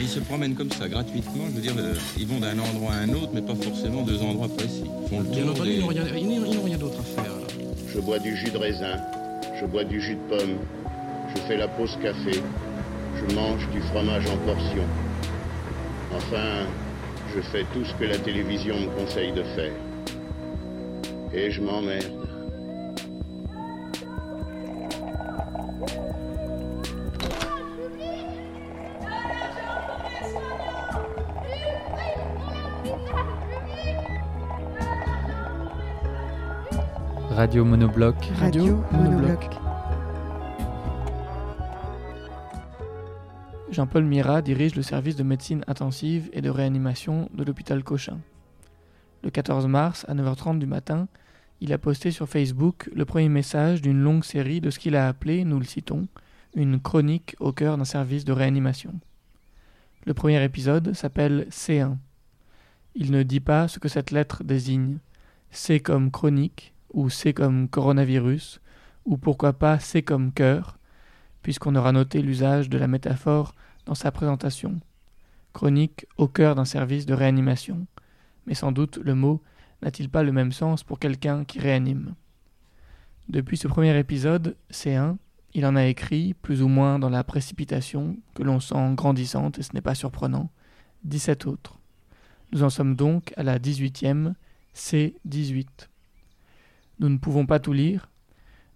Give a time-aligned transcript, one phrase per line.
[0.00, 1.44] Ils se promènent comme ça, gratuitement.
[1.50, 4.20] Je veux dire, euh, ils vont d'un endroit à un autre, mais pas forcément deux
[4.22, 4.84] endroits précis.
[5.04, 7.24] Ils font le Bien tour entendu, des- ils n'ont rien, rien d'autre à faire.
[7.32, 7.46] là.
[7.92, 8.96] Je bois du jus de raisin,
[9.60, 10.56] je bois du jus de pomme,
[11.34, 12.40] je fais la pause café,
[13.16, 14.86] je mange du fromage en portions.
[16.16, 16.66] Enfin,
[17.34, 19.72] je fais tout ce que la télévision me conseille de faire.
[21.32, 22.20] Et je m'emmerde.
[37.30, 38.16] Radio Monobloc.
[38.38, 39.59] Radio Monobloc.
[43.70, 48.18] Jean-Paul Mira dirige le service de médecine intensive et de réanimation de l'hôpital Cochin.
[49.22, 51.06] Le 14 mars, à 9h30 du matin,
[51.60, 55.06] il a posté sur Facebook le premier message d'une longue série de ce qu'il a
[55.06, 56.08] appelé, nous le citons,
[56.54, 58.94] une chronique au cœur d'un service de réanimation.
[60.04, 61.96] Le premier épisode s'appelle C1.
[62.96, 64.98] Il ne dit pas ce que cette lettre désigne.
[65.52, 68.60] C comme chronique, ou C comme coronavirus,
[69.04, 70.79] ou pourquoi pas C comme cœur,
[71.42, 73.54] puisqu'on aura noté l'usage de la métaphore
[73.86, 74.80] dans sa présentation.
[75.52, 77.86] Chronique au cœur d'un service de réanimation.
[78.46, 79.42] Mais sans doute le mot
[79.82, 82.14] n'a-t-il pas le même sens pour quelqu'un qui réanime?
[83.28, 85.16] Depuis ce premier épisode, C1,
[85.54, 89.62] il en a écrit, plus ou moins dans la précipitation, que l'on sent grandissante, et
[89.62, 90.50] ce n'est pas surprenant,
[91.04, 91.78] 17 autres.
[92.52, 94.34] Nous en sommes donc à la 18e,
[94.74, 95.66] C18.
[96.98, 98.09] Nous ne pouvons pas tout lire,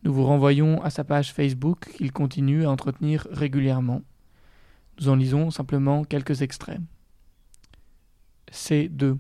[0.05, 4.03] nous vous renvoyons à sa page Facebook qu'il continue à entretenir régulièrement.
[5.01, 6.81] Nous en lisons simplement quelques extraits.
[8.53, 9.17] C2,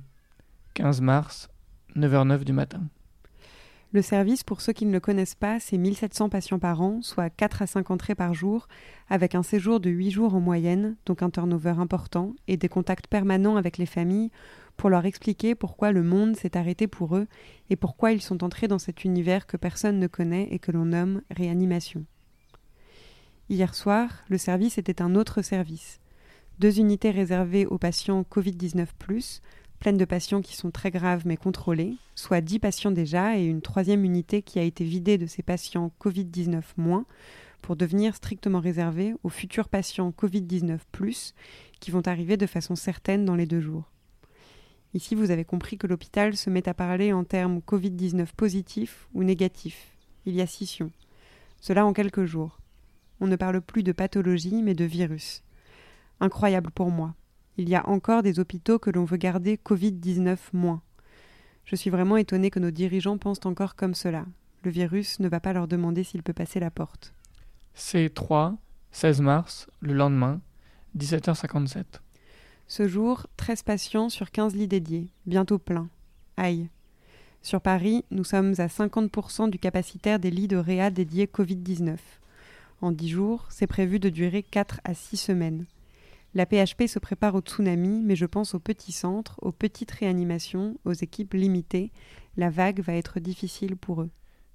[0.74, 1.48] 15 mars,
[1.96, 2.82] 9h09 du matin.
[3.92, 7.30] Le service, pour ceux qui ne le connaissent pas, c'est 1700 patients par an, soit
[7.30, 8.66] 4 à 5 entrées par jour,
[9.08, 13.06] avec un séjour de 8 jours en moyenne, donc un turnover important, et des contacts
[13.06, 14.32] permanents avec les familles
[14.76, 17.26] pour leur expliquer pourquoi le monde s'est arrêté pour eux
[17.70, 20.86] et pourquoi ils sont entrés dans cet univers que personne ne connaît et que l'on
[20.86, 22.04] nomme réanimation.
[23.48, 26.00] Hier soir, le service était un autre service.
[26.58, 28.86] Deux unités réservées aux patients Covid-19,
[29.78, 33.60] pleines de patients qui sont très graves mais contrôlés, soit 10 patients déjà, et une
[33.60, 37.04] troisième unité qui a été vidée de ces patients Covid-19 moins,
[37.60, 40.78] pour devenir strictement réservée aux futurs patients Covid-19
[41.80, 43.93] qui vont arriver de façon certaine dans les deux jours.
[44.94, 49.24] Ici, vous avez compris que l'hôpital se met à parler en termes Covid-19 positifs ou
[49.24, 49.90] négatifs.
[50.24, 50.92] Il y a scission.
[51.60, 52.60] Cela en quelques jours.
[53.20, 55.42] On ne parle plus de pathologie, mais de virus.
[56.20, 57.14] Incroyable pour moi.
[57.56, 60.80] Il y a encore des hôpitaux que l'on veut garder Covid-19 moins.
[61.64, 64.26] Je suis vraiment étonnée que nos dirigeants pensent encore comme cela.
[64.62, 67.14] Le virus ne va pas leur demander s'il peut passer la porte.
[67.76, 68.56] C3,
[68.92, 70.40] 16 mars, le lendemain,
[70.96, 71.84] 17h57.
[72.66, 75.88] Ce jour, 13 patients sur 15 lits dédiés, bientôt plein.
[76.36, 76.68] Aïe.
[77.42, 81.96] Sur Paris, nous sommes à 50% du capacitaire des lits de réa dédiés Covid-19.
[82.80, 85.66] En 10 jours, c'est prévu de durer 4 à 6 semaines.
[86.34, 90.76] La PHP se prépare au tsunami, mais je pense aux petits centres, aux petites réanimations,
[90.84, 91.92] aux équipes limitées.
[92.36, 94.10] La vague va être difficile pour eux.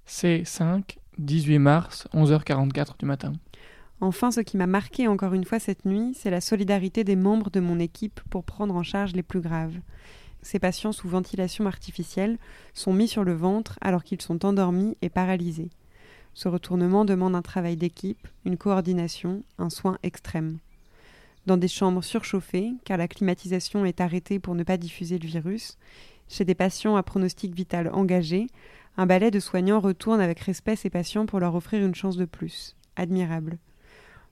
[0.06, 3.32] C5, 18 mars, 11h44 du matin.
[4.02, 7.50] Enfin, ce qui m'a marqué encore une fois cette nuit, c'est la solidarité des membres
[7.50, 9.78] de mon équipe pour prendre en charge les plus graves.
[10.42, 12.38] Ces patients sous ventilation artificielle
[12.72, 15.68] sont mis sur le ventre alors qu'ils sont endormis et paralysés.
[16.32, 20.58] Ce retournement demande un travail d'équipe, une coordination, un soin extrême.
[21.44, 25.76] Dans des chambres surchauffées, car la climatisation est arrêtée pour ne pas diffuser le virus,
[26.28, 28.46] chez des patients à pronostic vital engagé,
[28.96, 32.24] un balai de soignants retourne avec respect ces patients pour leur offrir une chance de
[32.24, 32.76] plus.
[32.96, 33.58] Admirable.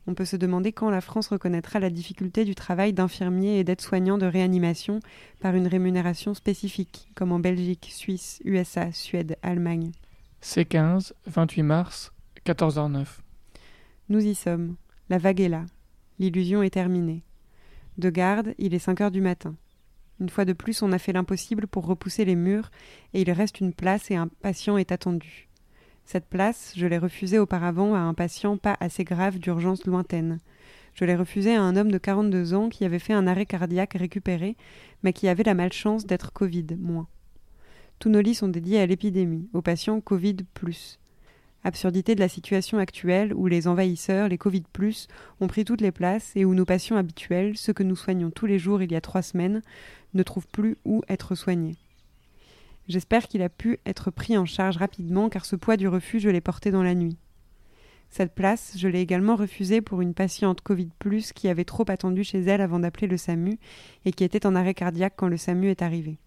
[0.08, 4.16] On peut se demander quand la France reconnaîtra la difficulté du travail d'infirmiers et d'aides-soignants
[4.16, 5.00] de réanimation
[5.38, 9.92] par une rémunération spécifique, comme en Belgique, Suisse, USA, Suède, Allemagne.
[10.42, 12.12] C15, 28 mars,
[12.46, 13.06] 14h09.
[14.08, 14.76] Nous y sommes.
[15.10, 15.66] La vague est là.
[16.18, 17.22] L'illusion est terminée.
[17.98, 19.56] De garde, il est 5 heures du matin.
[20.20, 22.70] Une fois de plus, on a fait l'impossible pour repousser les murs,
[23.12, 25.47] et il reste une place et un patient est attendu.
[26.10, 30.38] Cette place, je l'ai refusée auparavant à un patient pas assez grave d'urgence lointaine.
[30.94, 33.92] Je l'ai refusée à un homme de 42 ans qui avait fait un arrêt cardiaque
[33.92, 34.56] récupéré,
[35.02, 37.08] mais qui avait la malchance d'être Covid moins.
[37.98, 40.38] Tous nos lits sont dédiés à l'épidémie, aux patients Covid+.
[41.62, 44.64] Absurdité de la situation actuelle où les envahisseurs, les Covid,
[45.40, 48.46] ont pris toutes les places et où nos patients habituels, ceux que nous soignons tous
[48.46, 49.60] les jours il y a trois semaines,
[50.14, 51.76] ne trouvent plus où être soignés.
[52.88, 56.30] J'espère qu'il a pu être pris en charge rapidement car ce poids du refus, je
[56.30, 57.18] l'ai porté dans la nuit.
[58.08, 60.88] Cette place, je l'ai également refusée pour une patiente Covid,
[61.34, 63.58] qui avait trop attendu chez elle avant d'appeler le SAMU
[64.06, 66.18] et qui était en arrêt cardiaque quand le SAMU est arrivé.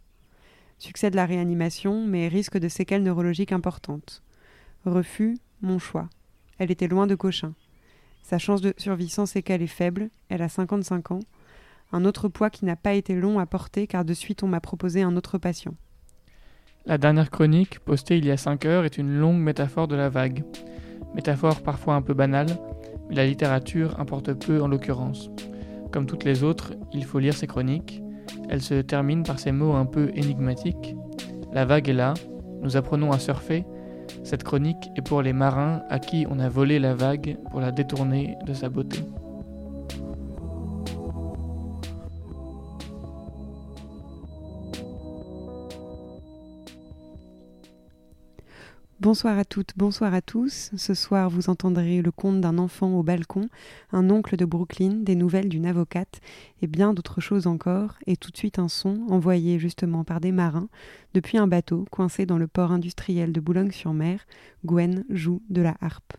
[0.78, 4.22] Succès de la réanimation, mais risque de séquelles neurologiques importantes.
[4.86, 6.10] Refus, mon choix.
[6.60, 7.56] Elle était loin de Cochin.
[8.22, 11.20] Sa chance de survie sans séquelles est faible, elle a 55 ans.
[11.92, 14.62] Un autre poids qui n'a pas été long à porter car de suite on m'a
[14.62, 15.76] proposé un autre patient.
[16.88, 20.10] La dernière chronique, postée il y a 5 heures, est une longue métaphore de la
[20.10, 20.44] vague.
[21.14, 22.48] Métaphore parfois un peu banale,
[23.08, 25.30] mais la littérature importe peu en l'occurrence.
[25.92, 28.02] Comme toutes les autres, il faut lire ces chroniques.
[28.50, 30.96] Elles se terminent par ces mots un peu énigmatiques.
[31.54, 32.16] La vague est là,
[32.62, 33.64] nous apprenons à surfer,
[34.24, 37.72] cette chronique est pour les marins à qui on a volé la vague pour la
[37.72, 39.00] détourner de sa beauté.
[49.02, 50.70] Bonsoir à toutes, bonsoir à tous.
[50.78, 53.50] Ce soir, vous entendrez le conte d'un enfant au balcon,
[53.92, 56.22] un oncle de Brooklyn, des nouvelles d'une avocate
[56.62, 60.32] et bien d'autres choses encore, et tout de suite un son envoyé justement par des
[60.32, 60.70] marins
[61.16, 64.28] depuis un bateau coincé dans le port industriel de Boulogne-sur-Mer.
[64.68, 66.14] Gwen joue de la harpe.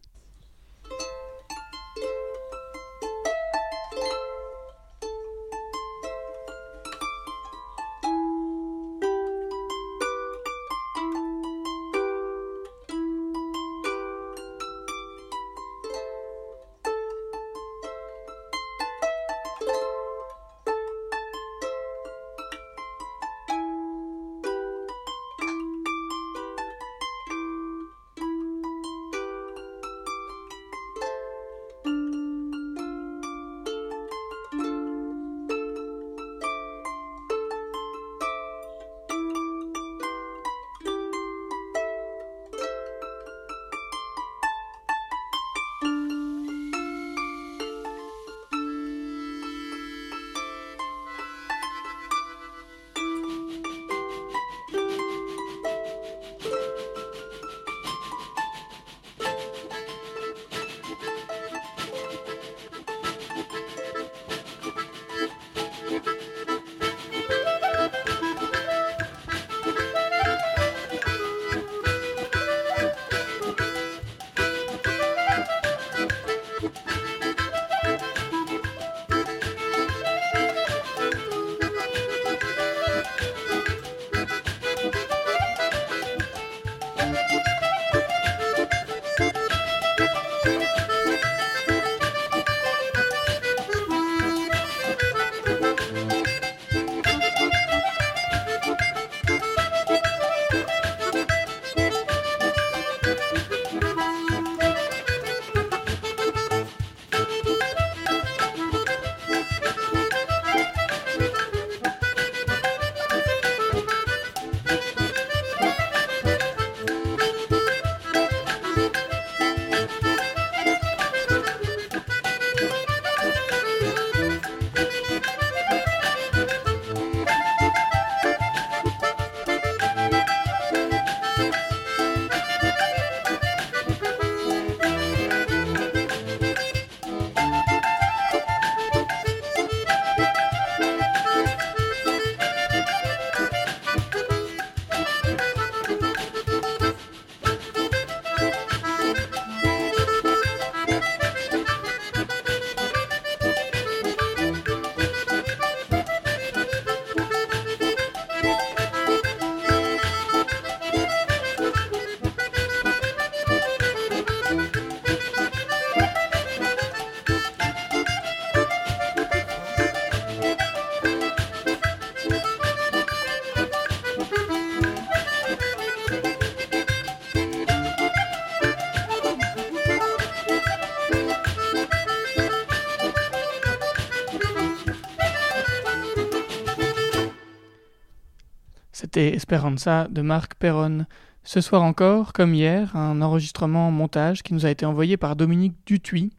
[189.14, 191.04] C'était Esperanza de Marc Perron.
[191.44, 195.74] Ce soir encore, comme hier, un enregistrement montage qui nous a été envoyé par Dominique
[195.84, 196.30] Dutuy.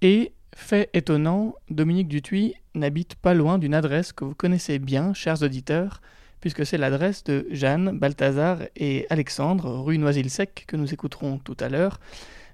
[0.00, 5.42] Et, fait étonnant, Dominique Dutuy n'habite pas loin d'une adresse que vous connaissez bien, chers
[5.42, 6.00] auditeurs,
[6.40, 11.68] puisque c'est l'adresse de Jeanne, Balthazar et Alexandre, rue Noisy-le-Sec, que nous écouterons tout à
[11.68, 11.98] l'heure.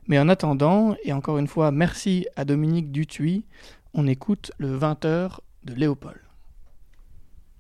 [0.09, 3.45] Mais en attendant, et encore une fois, merci à Dominique Dutuy,
[3.93, 6.23] on écoute le 20h de Léopold.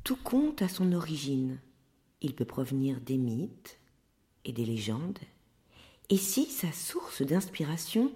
[0.02, 1.58] Tout conte à son origine.
[2.22, 3.78] Il peut provenir des mythes
[4.44, 5.18] et des légendes.
[6.08, 8.12] Et si sa source d'inspiration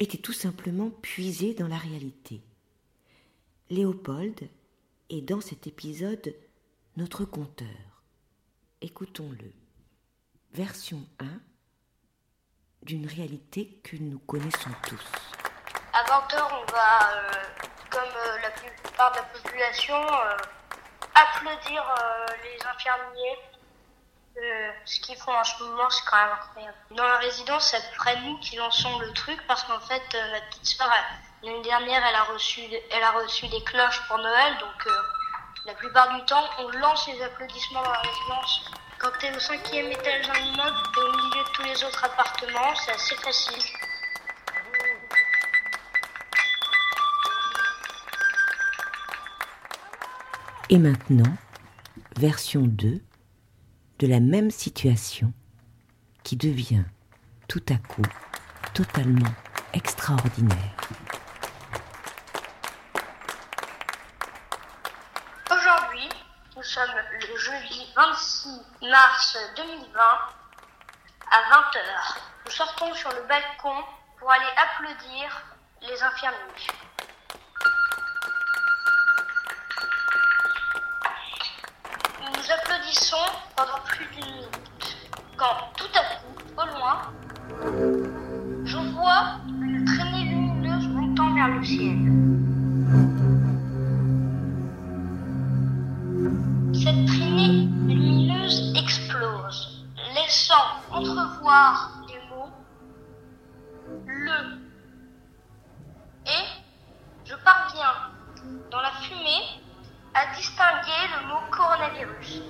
[0.00, 2.40] était tout simplement puisée dans la réalité?
[3.70, 4.48] Léopold
[5.08, 6.34] est dans cet épisode
[6.96, 8.02] notre conteur.
[8.80, 9.52] Écoutons-le.
[10.52, 11.26] Version 1
[12.82, 15.12] d'une réalité que nous connaissons tous.
[15.92, 17.30] À 20h, on va, euh,
[17.90, 20.36] comme euh, la plupart de la population, euh,
[21.14, 21.84] applaudir
[22.42, 23.38] les infirmiers.
[24.84, 26.76] ce qu'ils font en ce moment, c'est quand même incroyable.
[26.92, 30.02] Dans la résidence, c'est près nous qui lançons le truc parce qu'en fait,
[30.32, 30.90] ma petite soeur,
[31.42, 34.88] l'année dernière, elle a, reçu, des cloches pour Noël, donc
[35.64, 38.64] la plupart du temps, on lance les applaudissements dans la résidence.
[38.98, 42.74] Quand tu es au cinquième étage d'un immeuble au milieu de tous les autres appartements,
[42.74, 43.62] c'est assez facile.
[50.70, 51.36] Et maintenant,
[52.16, 53.00] version 2
[53.98, 55.32] de la même situation
[56.22, 56.84] qui devient
[57.48, 58.02] tout à coup
[58.72, 59.34] totalement
[59.74, 60.76] extraordinaire.
[65.50, 66.08] Aujourd'hui,
[66.56, 68.48] nous sommes le jeudi 26
[68.88, 70.00] mars 2020
[71.30, 72.18] à 20h.
[72.46, 73.84] Nous sortons sur le balcon
[74.18, 75.42] pour aller applaudir
[75.82, 76.91] les infirmiers.
[83.56, 84.96] Pendant plus d'une minute,
[85.38, 87.00] quand tout à coup, au loin,
[88.66, 91.96] je vois une traînée lumineuse montant vers le ciel.
[96.74, 102.52] Cette traînée lumineuse explose, laissant entrevoir les mots
[104.04, 104.60] le.
[106.26, 106.44] Et
[107.24, 108.10] je parviens,
[108.70, 109.62] dans la fumée,
[110.12, 112.42] à distinguer le mot coronavirus.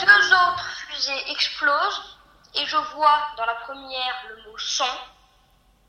[0.00, 2.18] Deux autres fusées explosent
[2.56, 4.84] et je vois dans la première le mot son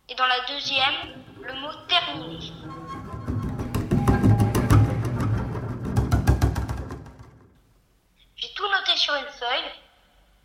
[0.09, 2.39] et dans la deuxième le mot terminé.
[8.35, 9.71] J'ai tout noté sur une feuille.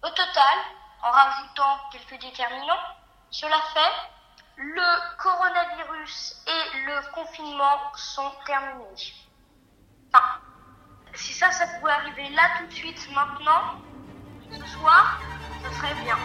[0.03, 0.59] Au total,
[1.03, 2.81] en rajoutant quelques déterminants,
[3.31, 4.20] cela fait
[4.63, 9.15] le coronavirus et le confinement sont terminés.
[11.15, 13.81] Si ça, ça pouvait arriver là tout de suite, maintenant,
[14.51, 15.21] ce soir,
[15.65, 16.17] ce serait bien.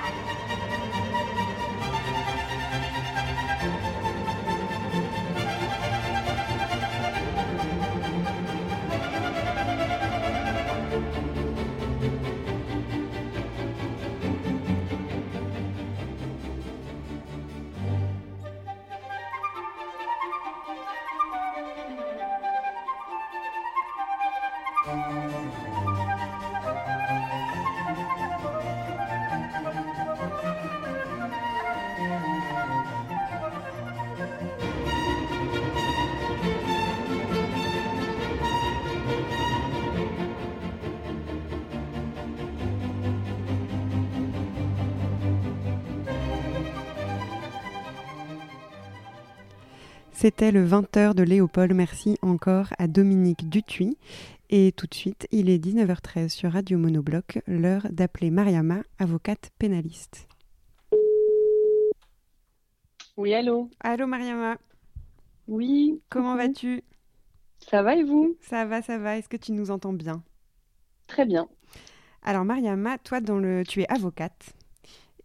[50.25, 51.75] C'était le 20h de Léopold.
[51.75, 53.95] Merci encore à Dominique Dutuy.
[54.49, 60.27] Et tout de suite, il est 19h13 sur Radio Monobloc, l'heure d'appeler Mariama, avocate pénaliste.
[63.17, 64.57] Oui, allô Allô Mariama.
[65.47, 66.01] Oui.
[66.09, 66.81] Comment vas-tu?
[67.59, 68.35] Ça va et vous?
[68.41, 69.19] Ça va, ça va.
[69.19, 70.23] Est-ce que tu nous entends bien?
[71.05, 71.47] Très bien.
[72.23, 73.63] Alors Mariama, toi, dans le...
[73.63, 74.54] tu es avocate.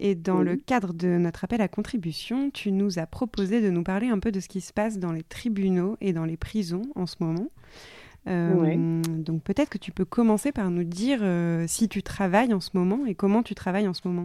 [0.03, 3.83] Et dans le cadre de notre appel à contribution, tu nous as proposé de nous
[3.83, 6.83] parler un peu de ce qui se passe dans les tribunaux et dans les prisons
[6.95, 7.49] en ce moment.
[8.27, 12.61] Euh, donc peut-être que tu peux commencer par nous dire euh, si tu travailles en
[12.61, 14.25] ce moment et comment tu travailles en ce moment.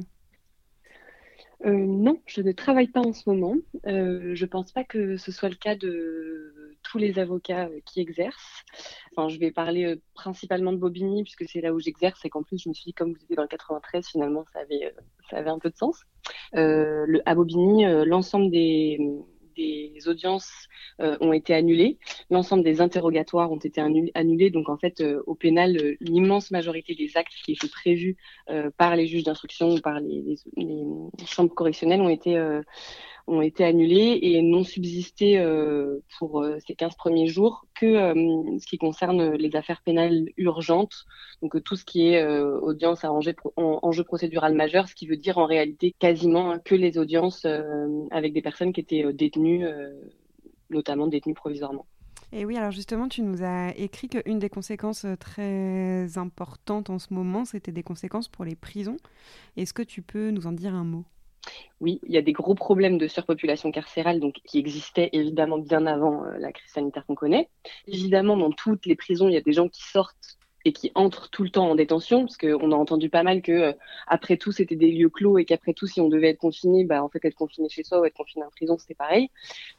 [1.65, 3.55] Euh, non, je ne travaille pas en ce moment.
[3.83, 8.63] je ne pense pas que ce soit le cas de tous les avocats qui exercent.
[9.11, 12.57] Enfin, je vais parler principalement de Bobigny puisque c'est là où j'exerce et qu'en plus
[12.61, 14.93] je me suis dit comme vous étiez dans le 93, finalement ça avait,
[15.29, 16.03] ça avait un peu de sens.
[16.53, 18.99] À Bobigny, l'ensemble des
[20.07, 20.67] audiences
[21.01, 21.97] euh, ont été annulées.
[22.29, 24.49] L'ensemble des interrogatoires ont été annulés.
[24.49, 28.17] Donc, en fait, euh, au pénal, euh, l'immense majorité des actes qui étaient prévus
[28.77, 30.35] par les juges d'instruction ou par les,
[31.25, 32.37] chambres correctionnelles ont été,
[33.27, 35.43] ont été annulées et n'ont subsisté
[36.19, 38.13] pour ces 15 premiers jours que
[38.59, 41.05] ce qui concerne les affaires pénales urgentes,
[41.41, 45.39] donc tout ce qui est audience à enjeu, enjeu procédural majeur, ce qui veut dire
[45.39, 47.47] en réalité quasiment que les audiences
[48.11, 49.65] avec des personnes qui étaient détenues,
[50.69, 51.87] notamment détenues provisoirement.
[52.31, 56.99] Et oui, alors justement, tu nous as écrit qu'une des conséquences euh, très importantes en
[56.99, 58.97] ce moment, c'était des conséquences pour les prisons.
[59.55, 61.05] Est-ce que tu peux nous en dire un mot?
[61.81, 65.85] Oui, il y a des gros problèmes de surpopulation carcérale donc, qui existaient évidemment bien
[65.85, 67.49] avant euh, la crise sanitaire qu'on connaît.
[67.87, 71.29] Évidemment, dans toutes les prisons, il y a des gens qui sortent et qui entrent
[71.29, 73.73] tout le temps en détention, parce qu'on a entendu pas mal que euh,
[74.07, 77.03] après tout c'était des lieux clos et qu'après tout si on devait être confiné, bah
[77.03, 79.29] en fait être confiné chez soi ou être confiné en prison c'était pareil.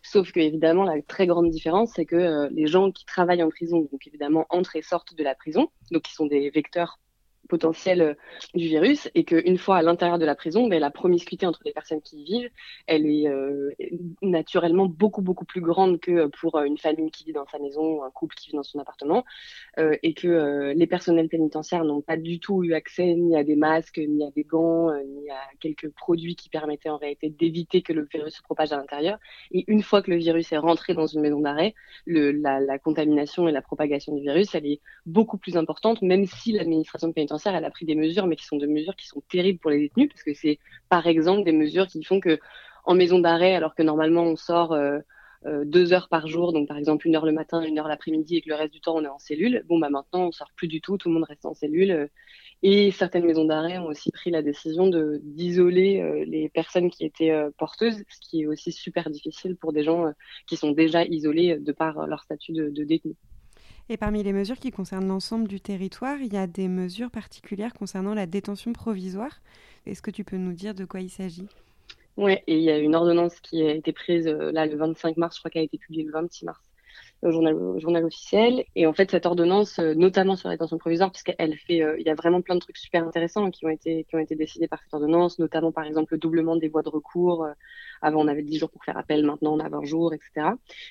[0.03, 3.51] Sauf que évidemment la très grande différence c'est que euh, les gens qui travaillent en
[3.51, 7.01] prison donc évidemment entrent et sortent de la prison, donc qui sont des vecteurs
[7.47, 8.15] potentiel euh,
[8.55, 11.73] du virus et qu'une fois à l'intérieur de la prison, ben, la promiscuité entre les
[11.73, 12.51] personnes qui y vivent,
[12.87, 13.71] elle est euh,
[14.23, 18.03] naturellement beaucoup beaucoup plus grande que pour euh, une famille qui vit dans sa maison,
[18.05, 19.25] un couple qui vit dans son appartement,
[19.79, 23.99] et que les personnels pénitentiaires n'ont pas du tout eu accès ni à des masques,
[23.99, 28.07] ni à des gants, ni à quelques produits qui permettaient en réalité d'éviter que le
[28.11, 29.19] virus se propage à l'intérieur.
[29.53, 31.75] Et une fois que le virus est rentré dans une maison d'arrêt,
[32.07, 36.53] la, la contamination et la propagation du virus, elle est beaucoup plus importante, même si
[36.53, 39.59] l'administration pénitentiaire elle a pris des mesures, mais qui sont des mesures qui sont terribles
[39.59, 42.39] pour les détenus, parce que c'est, par exemple, des mesures qui font que
[42.87, 44.99] en maison d'arrêt, alors que normalement on sort euh,
[45.45, 48.37] euh, deux heures par jour, donc par exemple une heure le matin, une heure l'après-midi,
[48.37, 50.51] et que le reste du temps on est en cellule, bon bah maintenant on sort
[50.57, 51.91] plus du tout, tout le monde reste en cellule.
[51.91, 52.07] Euh,
[52.63, 54.89] et certaines maisons d'arrêt ont aussi pris la décision
[55.21, 60.11] d'isoler les personnes qui étaient porteuses, ce qui est aussi super difficile pour des gens
[60.47, 63.15] qui sont déjà isolés de par leur statut de, de détenu.
[63.89, 67.73] Et parmi les mesures qui concernent l'ensemble du territoire, il y a des mesures particulières
[67.73, 69.41] concernant la détention provisoire.
[69.87, 71.47] Est-ce que tu peux nous dire de quoi il s'agit?
[72.17, 75.17] Oui, et il y a une ordonnance qui a été prise euh, là le 25
[75.19, 76.66] mars, je crois qu'elle a été publiée le 26 mars
[77.27, 78.65] au journal, officiel.
[78.75, 82.07] Et en fait, cette ordonnance, euh, notamment sur la détention provisoire, puisqu'elle fait, euh, il
[82.07, 84.69] y a vraiment plein de trucs super intéressants qui ont été, qui ont été décidés
[84.69, 87.45] par cette ordonnance, notamment par exemple le doublement des voies de recours.
[87.45, 87.53] Euh,
[88.03, 90.49] avant, on avait 10 jours pour faire appel, maintenant on a 20 jours, etc.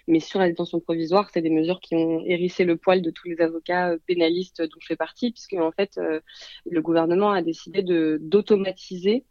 [0.08, 3.28] Mais sur la détention provisoire, c'est des mesures qui ont hérissé le poil de tous
[3.28, 6.00] les avocats pénalistes dont je fais partie, puisque en fait,
[6.66, 9.24] le gouvernement a décidé de d'automatiser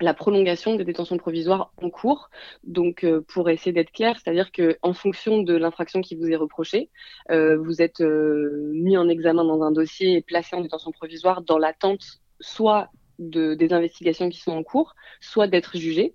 [0.00, 2.30] la prolongation des détentions provisoires en cours.
[2.64, 6.36] Donc, euh, pour essayer d'être clair, c'est-à-dire que en fonction de l'infraction qui vous est
[6.36, 6.90] reprochée,
[7.30, 11.42] euh, vous êtes euh, mis en examen dans un dossier et placé en détention provisoire
[11.42, 12.04] dans l'attente
[12.40, 16.14] soit de, des investigations qui sont en cours, soit d'être jugé.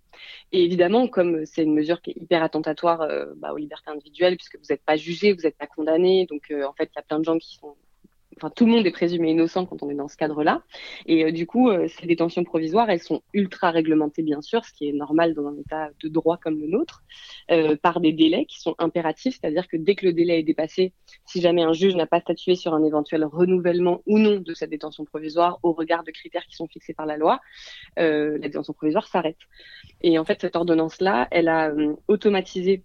[0.54, 4.56] Et évidemment, comme c'est une mesure qui est hyper attentatoire bah, aux libertés individuelles, puisque
[4.56, 7.19] vous n'êtes pas jugé, vous n'êtes pas condamné, donc en fait, il y a plein
[7.19, 7.76] de gens qui sont
[8.38, 10.63] enfin tout le monde est présumé innocent quand on est dans ce cadre-là.
[11.06, 14.74] Et euh, du coup, euh, ces détentions provisoires, elles sont ultra réglementées bien sûr, ce
[14.74, 17.04] qui est normal dans un état de droit comme le nôtre,
[17.52, 20.93] euh, par des délais qui sont impératifs, c'est-à-dire que dès que le délai est dépassé,
[21.26, 24.69] si jamais un juge n'a pas statué sur un éventuel renouvellement ou non de cette
[24.69, 27.39] détention provisoire au regard de critères qui sont fixés par la loi,
[27.98, 29.38] la détention provisoire s'arrête.
[30.02, 31.72] Et en fait, cette ordonnance-là, elle a
[32.08, 32.84] automatisé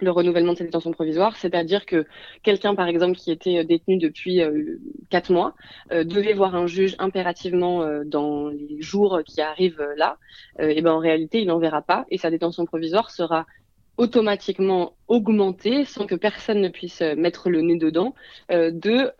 [0.00, 2.06] le renouvellement de sa détention provisoire, c'est-à-dire que
[2.42, 4.78] quelqu'un, par exemple, qui était euh, détenu depuis euh,
[5.10, 5.54] quatre mois,
[5.92, 7.58] euh, devait voir un juge impérativement
[8.04, 10.18] dans les jours qui arrivent là,
[10.58, 13.46] et ben en réalité, il n'en verra pas, et sa détention provisoire sera
[13.96, 18.14] automatiquement augmentée sans que personne ne puisse mettre le nez dedans
[18.50, 19.12] de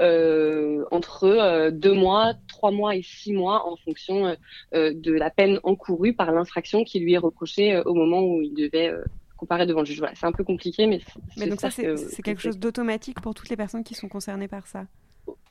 [0.92, 4.36] entre deux mois, trois mois et six mois en fonction
[4.72, 8.92] de la peine encourue par l'infraction qui lui est reprochée au moment où il devait
[9.38, 9.98] comparer devant le juge.
[9.98, 11.00] Voilà, c'est un peu compliqué, mais
[11.38, 14.66] Mais donc ça, c'est quelque chose d'automatique pour toutes les personnes qui sont concernées par
[14.66, 14.86] ça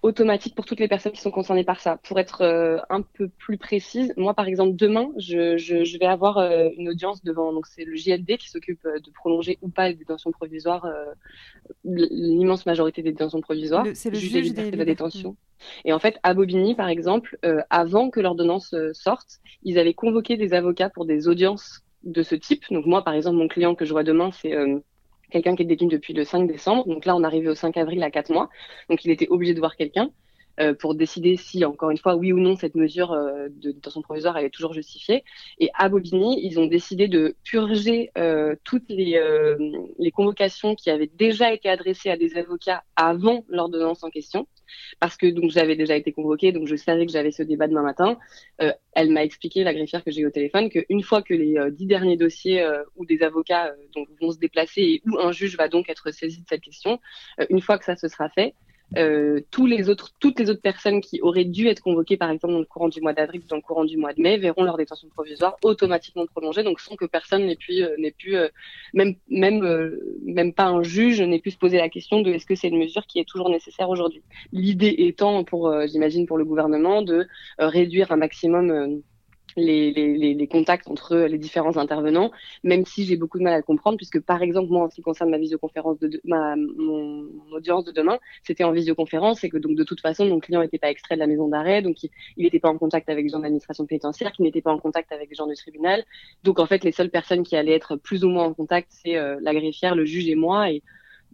[0.02, 1.98] automatique pour toutes les personnes qui sont concernées par ça.
[2.04, 6.06] Pour être euh, un peu plus précise, moi par exemple demain, je, je, je vais
[6.06, 9.70] avoir euh, une audience devant donc c'est le JLD qui s'occupe euh, de prolonger ou
[9.70, 10.88] pas les détentions provisoires,
[11.84, 13.86] l'immense majorité des détentions provisoires.
[13.94, 15.36] C'est le juge de la détention.
[15.86, 17.38] Et en fait, à Bobigny par exemple,
[17.70, 22.64] avant que l'ordonnance sorte, ils avaient convoqué des avocats pour des audiences de ce type.
[22.72, 24.80] Donc moi, par exemple, mon client que je vois demain, c'est euh,
[25.30, 26.88] quelqu'un qui est détenu depuis le 5 décembre.
[26.88, 28.50] Donc là, on arrivait au 5 avril à 4 mois.
[28.90, 30.10] Donc il était obligé de voir quelqu'un
[30.60, 34.02] euh, pour décider si, encore une fois, oui ou non, cette mesure euh, de détention
[34.02, 35.24] provisoire elle toujours justifiée.
[35.60, 38.12] Et à Bobigny, ils ont décidé de purger
[38.64, 39.22] toutes les,
[40.00, 44.48] les convocations qui avaient déjà été adressées à des avocats avant l'ordonnance en question
[45.00, 47.84] parce que donc j'avais déjà été convoquée, donc je savais que j'avais ce débat demain
[47.84, 48.18] matin.
[48.62, 51.58] Euh, elle m'a expliqué, la greffière que j'ai eu au téléphone, qu'une fois que les
[51.58, 53.72] euh, dix derniers dossiers euh, où des avocats
[54.22, 57.00] vont se déplacer et où un juge va donc être saisi de cette question,
[57.50, 58.54] une fois que ça se sera fait,
[58.96, 62.54] euh, tous les autres, toutes les autres personnes qui auraient dû être convoquées, par exemple,
[62.54, 64.64] dans le courant du mois d'avril ou dans le courant du mois de mai, verront
[64.64, 68.48] leur détention provisoire automatiquement prolongée, donc sans que personne n'ait pu, euh, n'ait pu euh,
[68.94, 69.92] même, même,
[70.24, 72.80] même pas un juge n'ait pu se poser la question de est-ce que c'est une
[72.80, 74.22] mesure qui est toujours nécessaire aujourd'hui.
[74.54, 77.28] L'idée étant, pour, j'imagine, pour le gouvernement, de
[77.60, 79.02] réduire un maximum
[79.58, 82.32] les, contacts entre les différents intervenants,
[82.64, 84.96] même si j'ai beaucoup de mal à le comprendre, puisque par exemple, moi, en ce
[84.96, 89.76] qui concerne ma visioconférence de, mon, audience de demain, c'était en visioconférence et que donc
[89.76, 92.60] de toute façon, mon client n'était pas extrait de la maison d'arrêt, donc il n'était
[92.60, 95.30] pas en contact avec les gens de l'administration pénitentiaire, qui n'était pas en contact avec
[95.30, 96.04] les gens du tribunal.
[96.44, 99.18] Donc en fait, les seules personnes qui allaient être plus ou moins en contact, c'est
[99.18, 100.72] euh, la greffière, le juge et moi.
[100.72, 100.84] Et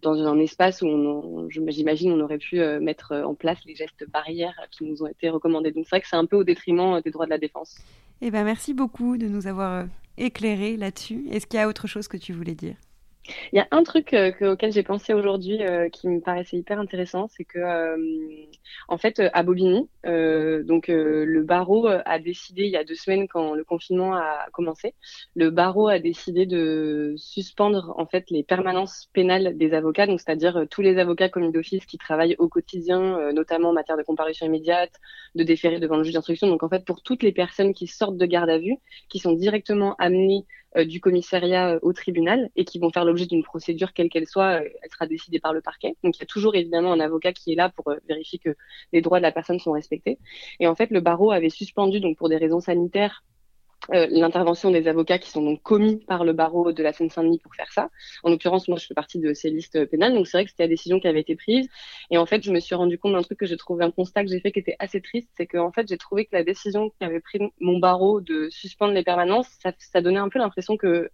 [0.04, 4.08] dans un espace où j'imagine on aurait pu euh, mettre euh, en place les gestes
[4.08, 5.72] barrières qui nous ont été recommandés.
[5.72, 7.76] Donc c'est vrai que c'est un peu au détriment des droits de la défense.
[8.20, 11.26] Eh ben, merci beaucoup de nous avoir euh, éclairé là-dessus.
[11.30, 12.76] Est-ce qu'il y a autre chose que tu voulais dire?
[13.52, 16.78] Il y a un truc euh, auquel j'ai pensé aujourd'hui euh, qui me paraissait hyper
[16.78, 17.96] intéressant, c'est que euh,
[18.88, 23.54] en fait à Bobigny, donc le barreau a décidé il y a deux semaines quand
[23.54, 24.94] le confinement a commencé,
[25.34, 30.66] le barreau a décidé de suspendre en fait les permanences pénales des avocats, donc c'est-à-dire
[30.70, 34.92] tous les avocats commis d'office qui travaillent au quotidien, notamment en matière de comparution immédiate,
[35.34, 36.48] de déférer devant le juge d'instruction.
[36.48, 38.76] Donc en fait pour toutes les personnes qui sortent de garde à vue,
[39.08, 40.44] qui sont directement amenées
[40.82, 44.60] du commissariat euh, au tribunal et qui vont faire l'objet d'une procédure quelle qu'elle soit,
[44.60, 45.96] euh, elle sera décidée par le parquet.
[46.02, 48.56] Donc il y a toujours évidemment un avocat qui est là pour vérifier que
[48.92, 50.18] les droits de la personne sont respectés.
[50.58, 53.22] Et en fait, le barreau avait suspendu, donc pour des raisons sanitaires,
[53.92, 57.54] euh, l'intervention des avocats qui sont donc commis par le barreau de la Seine-Saint-Denis pour
[57.54, 57.90] faire ça.
[58.22, 60.64] En l'occurrence, moi, je fais partie de ces listes pénales, donc c'est vrai que c'était
[60.64, 61.68] la décision qui avait été prise.
[62.10, 64.24] Et en fait, je me suis rendu compte d'un truc que j'ai trouvé, un constat
[64.24, 66.44] que j'ai fait qui était assez triste, c'est que en fait, j'ai trouvé que la
[66.44, 70.76] décision qu'avait pris mon barreau de suspendre les permanences, ça, ça donnait un peu l'impression
[70.76, 71.10] que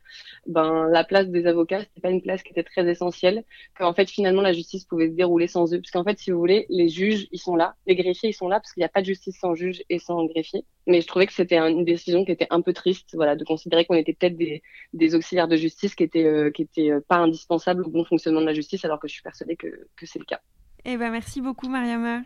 [0.47, 3.45] ben la place des avocats, c'était pas une place qui était très essentielle,
[3.77, 6.39] qu'en fait, finalement, la justice pouvait se dérouler sans eux, parce qu'en fait, si vous
[6.39, 8.89] voulez, les juges, ils sont là, les greffiers, ils sont là, parce qu'il n'y a
[8.89, 10.65] pas de justice sans juge et sans greffier.
[10.87, 13.85] Mais je trouvais que c'était une décision qui était un peu triste, voilà, de considérer
[13.85, 14.63] qu'on était peut-être des,
[14.93, 18.41] des, auxiliaires de justice qui étaient, euh, qui étaient euh, pas indispensables au bon fonctionnement
[18.41, 19.67] de la justice, alors que je suis persuadée que,
[19.97, 20.41] que c'est le cas.
[20.85, 22.23] Eh ben, merci beaucoup, Mariama.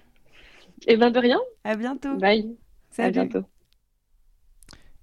[0.86, 1.40] Eh ben, de rien.
[1.64, 2.16] À bientôt.
[2.16, 2.56] Bye.
[2.96, 3.42] À bientôt.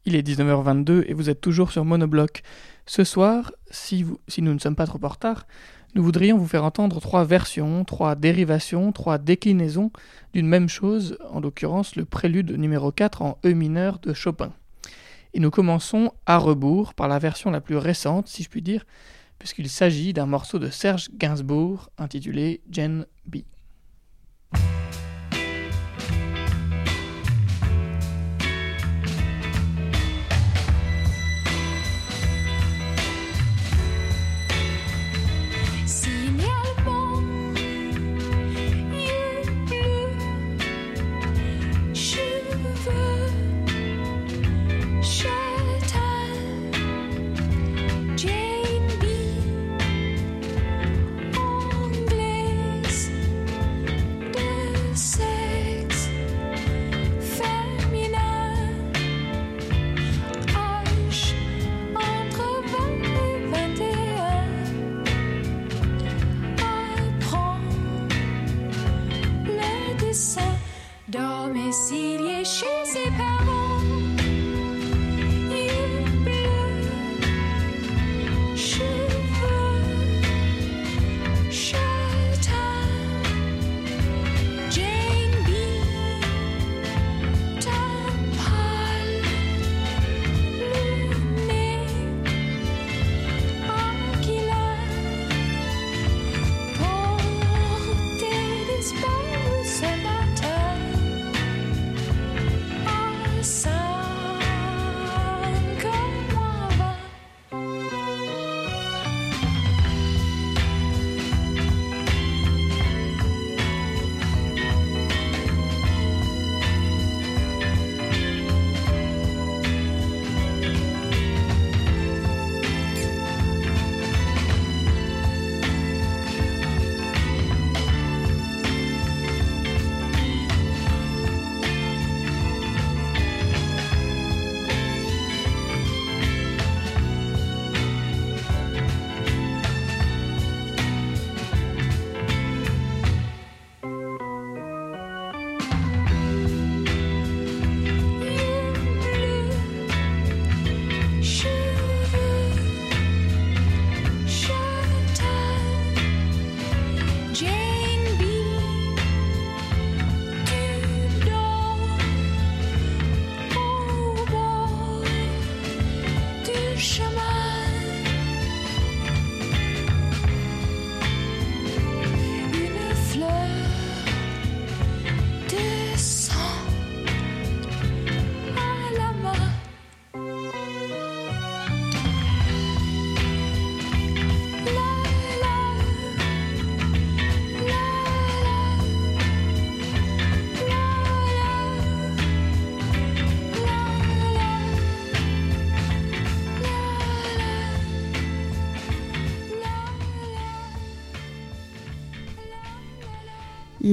[0.05, 2.41] Il est 19h22 et vous êtes toujours sur Monobloc.
[2.85, 5.45] Ce soir, si, vous, si nous ne sommes pas trop en retard,
[5.93, 9.91] nous voudrions vous faire entendre trois versions, trois dérivations, trois déclinaisons
[10.33, 14.53] d'une même chose, en l'occurrence le prélude numéro 4 en E mineur de Chopin.
[15.33, 18.85] Et nous commençons à rebours par la version la plus récente, si je puis dire,
[19.37, 23.37] puisqu'il s'agit d'un morceau de Serge Gainsbourg intitulé Jen B.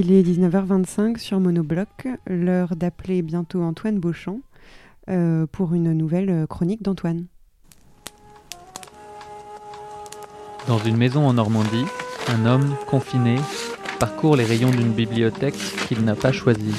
[0.01, 4.39] Il est 19h25 sur Monobloc, l'heure d'appeler bientôt Antoine Beauchamp
[5.11, 7.27] euh, pour une nouvelle chronique d'Antoine.
[10.69, 11.85] Dans une maison en Normandie,
[12.29, 13.39] un homme, confiné,
[13.99, 15.59] parcourt les rayons d'une bibliothèque
[15.89, 16.77] qu'il n'a pas choisie.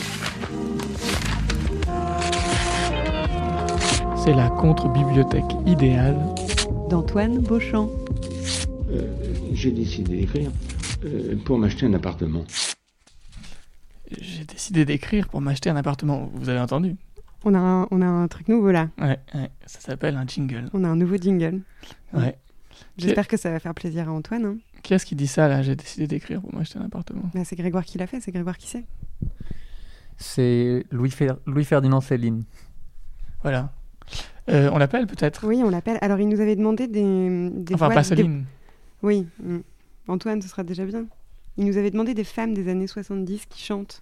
[4.16, 6.22] C'est la contre-bibliothèque idéale
[6.90, 7.90] d'Antoine Beauchamp.
[8.94, 9.02] Euh,
[9.52, 10.52] J'ai décidé d'écrire
[11.04, 12.46] euh, pour m'acheter un appartement.
[14.20, 16.96] J'ai décidé d'écrire pour m'acheter un appartement, vous avez entendu
[17.44, 18.90] On a un, on a un truc nouveau là.
[19.00, 20.70] Ouais, ouais, ça s'appelle un jingle.
[20.74, 21.62] On a un nouveau jingle.
[22.14, 22.38] Ouais.
[22.98, 24.46] J'espère que ça va faire plaisir à Antoine.
[24.46, 24.58] Hein.
[24.84, 25.62] Qui est-ce qui dit ça là?
[25.62, 27.30] J'ai décidé d'écrire pour m'acheter un appartement.
[27.34, 28.86] Bah, c'est Grégoire qui l'a fait, c'est Grégoire qui sait.
[30.18, 32.44] C'est Louis, Fer- Louis Ferdinand Céline.
[33.42, 33.72] Voilà.
[34.50, 35.48] Euh, on l'appelle peut-être?
[35.48, 35.98] Oui, on l'appelle.
[36.02, 37.50] Alors, il nous avait demandé des.
[37.52, 38.46] des Enfin, voix pas Céline.
[39.04, 39.60] Oui, mm.
[40.08, 41.06] Antoine, ce sera déjà bien.
[41.60, 44.02] Il nous avait demandé des femmes des années 70 qui chantent.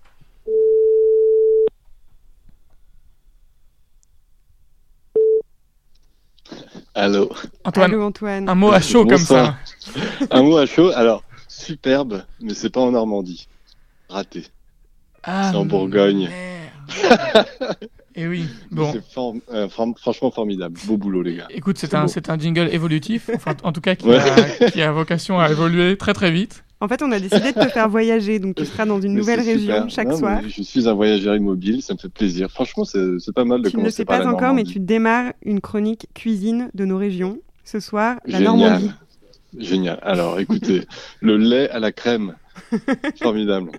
[6.95, 7.29] Allô
[7.63, 8.49] Antoine, Allô, Antoine.
[8.49, 9.57] un mot à chaud comme ça.
[10.31, 10.91] Un mot à chaud.
[10.95, 13.47] Alors, superbe, mais c'est pas en Normandie.
[14.09, 14.45] Raté.
[15.23, 16.29] Ah, C'est en Bourgogne.
[18.15, 18.91] Et oui, Mais bon.
[18.93, 20.79] C'est form- euh, fran- franchement formidable.
[20.85, 21.47] Beau boulot, les gars.
[21.51, 24.17] Écoute, c'est un, un jingle évolutif, enfin, en tout cas qui, Ouais.
[24.17, 26.63] a, qui a vocation à évoluer très très vite.
[26.79, 29.19] En fait, on a décidé de te faire voyager, donc tu seras dans une Mais
[29.19, 29.89] nouvelle région super.
[29.89, 30.41] chaque Non, soir.
[30.47, 32.51] Je suis un voyageur immobile, ça me fait plaisir.
[32.51, 34.61] Franchement, c'est pas mal de Tu ne le commencer sais par pas la encore, mais
[34.61, 34.73] Normandie.
[34.73, 37.39] tu démarres une chronique cuisine de nos régions.
[37.63, 38.57] Ce soir, la Génial.
[38.57, 38.91] Normandie.
[39.57, 39.99] Génial.
[40.03, 40.85] Alors, écoutez,
[41.21, 42.35] le lait à la crème.
[43.21, 43.71] Formidable.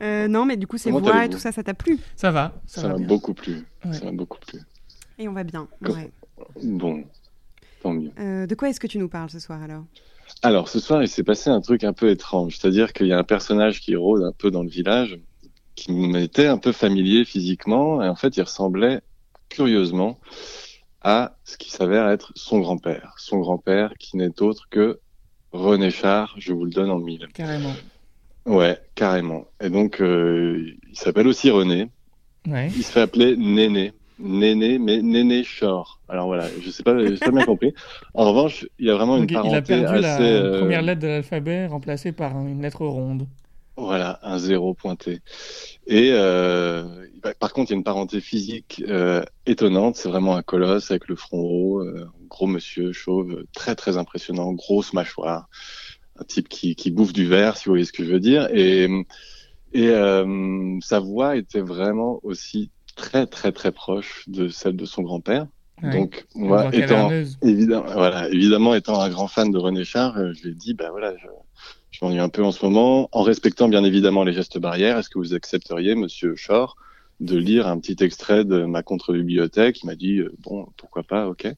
[0.00, 1.98] Euh, non, mais du coup, ces Comment voix et tout ça, ça t'a plu?
[2.16, 3.62] Ça va, ça, m'a beaucoup plu.
[3.84, 3.92] Ouais.
[3.92, 4.58] Ça m'a beaucoup plu.
[5.18, 5.68] Et on va bien.
[5.82, 6.10] Ouais.
[6.62, 7.04] Bon,
[7.82, 8.10] tant mieux.
[8.18, 9.84] Euh, de quoi est-ce que tu nous parles ce soir alors?
[10.42, 12.58] Alors, ce soir, il s'est passé un truc un peu étrange.
[12.58, 15.18] C'est-à-dire qu'il y a un personnage qui rôde un peu dans le village,
[15.76, 19.00] qui m'était un peu familier physiquement, et en fait, il ressemblait
[19.48, 20.18] curieusement
[21.00, 23.14] à ce qui s'avère être son grand-père.
[23.18, 24.98] Son grand-père qui n'est autre que
[25.52, 27.28] René Char, je vous le donne en mille.
[27.34, 27.74] Carrément.
[28.44, 29.46] Ouais, carrément.
[29.60, 31.88] Et donc, euh, il s'appelle aussi René.
[32.48, 32.68] Ouais.
[32.74, 33.92] Il se fait appeler Néné.
[34.22, 36.00] Néné, mais Néné Shore.
[36.08, 37.74] Alors voilà, je sais pas, j'ai pas bien compris.
[38.14, 40.82] En revanche, il y a vraiment Donc, une il parenté a perdu la euh, première
[40.82, 43.26] lettre de l'alphabet remplacée par une lettre ronde.
[43.76, 45.20] Voilà, un zéro pointé.
[45.86, 46.84] Et euh,
[47.22, 49.96] bah, par contre, il y a une parenté physique euh, étonnante.
[49.96, 51.84] C'est vraiment un colosse avec le front haut,
[52.28, 55.48] gros monsieur chauve, très très impressionnant, grosse mâchoire,
[56.18, 58.48] un type qui, qui bouffe du verre, si vous voyez ce que je veux dire.
[58.52, 58.88] Et,
[59.72, 59.90] et
[60.82, 65.46] sa voix était vraiment aussi très très très proche de celle de son grand-père.
[65.82, 65.90] Ouais.
[65.90, 67.10] Donc moi, étant
[67.42, 70.74] évidemment, voilà, évidemment étant un grand fan de René Char, euh, je lui ai dit,
[70.74, 71.26] bah voilà, je,
[71.90, 74.98] je m'ennuie un peu en ce moment, en respectant bien évidemment les gestes barrières.
[74.98, 76.76] Est-ce que vous accepteriez, Monsieur Char,
[77.18, 79.82] de lire un petit extrait de ma contre-bibliothèque?
[79.82, 81.52] Il m'a dit, euh, bon, pourquoi pas, ok.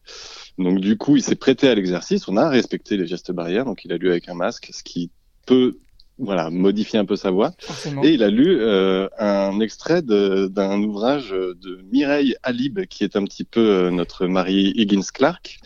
[0.56, 2.26] Donc du coup, il s'est prêté à l'exercice.
[2.26, 5.10] On a respecté les gestes barrières, donc il a lu avec un masque, ce qui
[5.44, 5.76] peut,
[6.18, 7.52] voilà, modifier un peu sa voix.
[7.58, 8.02] Forcément.
[8.04, 13.24] Et il a lu euh, un extrait d'un ouvrage de Mireille Alib, qui est un
[13.24, 15.58] petit peu euh, notre Marie Higgins Clark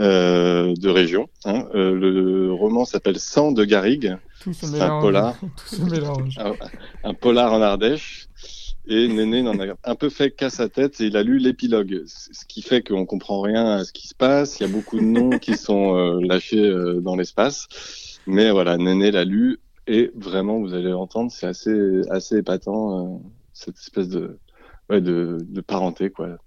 [0.00, 1.28] euh, de région.
[1.44, 1.66] hein.
[1.74, 4.16] Euh, le roman s'appelle Sang de Garrigue.
[4.52, 5.36] C'est un polar.
[5.68, 6.38] Tout se mélange.
[6.38, 6.52] un,
[7.08, 8.26] un polar en Ardèche.
[8.86, 12.02] Et Néné n'en a un peu fait qu'à sa tête et il a lu l'épilogue,
[12.06, 14.60] ce qui fait qu'on comprend rien à ce qui se passe.
[14.60, 17.66] Il y a beaucoup de noms qui sont euh, lâchés euh, dans l'espace.
[18.26, 23.18] Mais voilà, Néné l'a lu et vraiment, vous allez entendre, c'est assez, assez épatant, euh,
[23.52, 24.38] cette espèce de,
[24.90, 26.38] ouais, de, de parenté, quoi.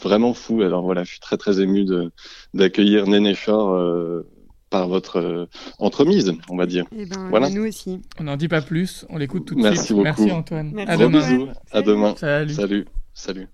[0.00, 0.62] Vraiment fou.
[0.62, 2.10] Alors voilà, je suis très, très ému de,
[2.54, 4.26] d'accueillir Néné Shore, euh,
[4.70, 5.46] par votre euh,
[5.78, 6.84] entremise, on va dire.
[6.96, 7.48] Eh ben, voilà.
[7.48, 8.02] nous aussi.
[8.18, 9.90] On n'en dit pas plus, on l'écoute tout de Merci suite.
[9.96, 10.04] beaucoup.
[10.04, 10.72] Merci Antoine.
[10.74, 11.18] Merci À Gros demain.
[11.20, 11.48] bisous.
[11.70, 12.14] À demain.
[12.16, 12.52] Salut.
[12.54, 12.84] Salut.
[13.14, 13.48] Salut.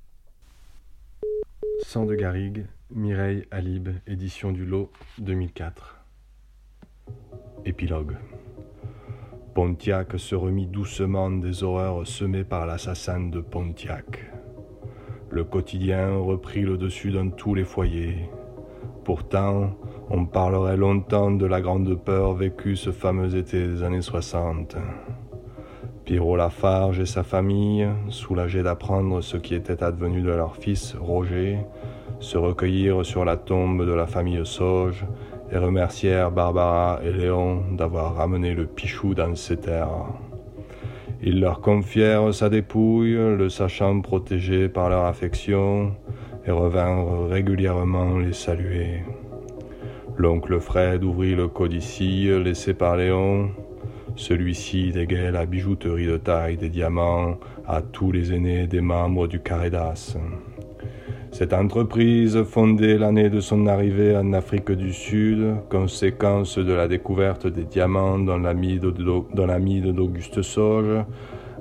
[1.86, 5.98] Sang de Garrigue, Mireille Alib, édition du lot 2004.
[7.64, 8.16] Épilogue.
[9.54, 14.32] Pontiac se remit doucement des horreurs semées par l'assassin de Pontiac.
[15.30, 18.28] Le quotidien reprit le dessus dans tous les foyers.
[19.04, 19.70] Pourtant,
[20.10, 24.76] on parlerait longtemps de la grande peur vécue ce fameux été des années 60.
[26.04, 31.60] Pierrot Lafarge et sa famille, soulagés d'apprendre ce qui était advenu de leur fils Roger,
[32.18, 35.06] se recueillirent sur la tombe de la famille Sauge
[35.52, 40.07] et remercièrent Barbara et Léon d'avoir ramené le Pichou dans ces terres.
[41.22, 45.92] Ils leur confièrent sa dépouille, le sachant protégé par leur affection,
[46.46, 49.02] et revinrent régulièrement les saluer.
[50.16, 53.50] L'oncle Fred ouvrit le codicille laissé par Léon,
[54.16, 59.40] Celui-ci dégaie la bijouterie de taille des diamants à tous les aînés des membres du
[59.40, 60.16] Carédas.
[61.34, 67.48] Cette entreprise, fondée l'année de son arrivée en Afrique du Sud, conséquence de la découverte
[67.48, 71.04] des diamants dans la mine d'Auguste Sauge,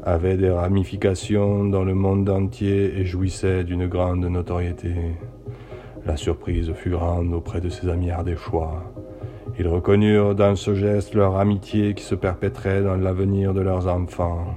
[0.04, 4.94] avait des ramifications dans le monde entier et jouissait d'une grande notoriété.
[6.06, 8.94] La surprise fut grande auprès de ses amis ardéchois.
[9.58, 14.56] Ils reconnurent dans ce geste leur amitié qui se perpétrait dans l'avenir de leurs enfants.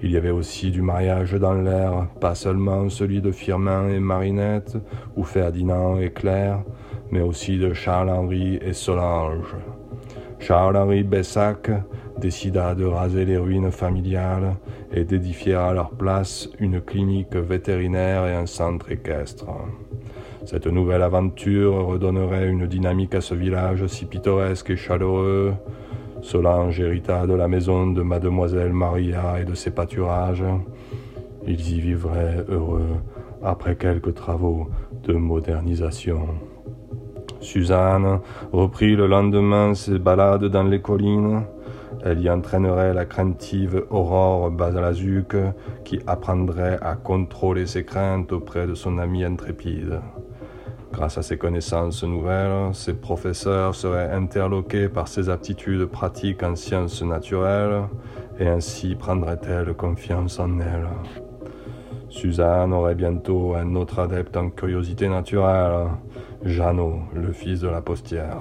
[0.00, 4.76] Il y avait aussi du mariage dans l'air, pas seulement celui de Firmin et Marinette,
[5.16, 6.62] ou Ferdinand et Claire,
[7.10, 9.56] mais aussi de Charles-Henri et Solange.
[10.38, 11.70] Charles-Henri Bessac
[12.16, 14.54] décida de raser les ruines familiales
[14.92, 19.46] et d'édifier à leur place une clinique vétérinaire et un centre équestre.
[20.44, 25.54] Cette nouvelle aventure redonnerait une dynamique à ce village si pittoresque et chaleureux,
[26.22, 30.44] Solange hérita de la maison de mademoiselle Maria et de ses pâturages.
[31.46, 32.96] Ils y vivraient heureux
[33.42, 34.68] après quelques travaux
[35.04, 36.28] de modernisation.
[37.40, 38.20] Suzanne
[38.52, 41.42] reprit le lendemain ses balades dans les collines.
[42.04, 45.36] Elle y entraînerait la craintive Aurore Basalazuc
[45.84, 50.00] qui apprendrait à contrôler ses craintes auprès de son ami intrépide.
[50.92, 57.02] Grâce à ses connaissances nouvelles, ses professeurs seraient interloqués par ses aptitudes pratiques en sciences
[57.02, 57.84] naturelles
[58.40, 60.88] et ainsi prendrait-elle confiance en elle.
[62.08, 65.88] Suzanne aurait bientôt un autre adepte en curiosité naturelle,
[66.44, 68.38] Jeannot, le fils de la postière.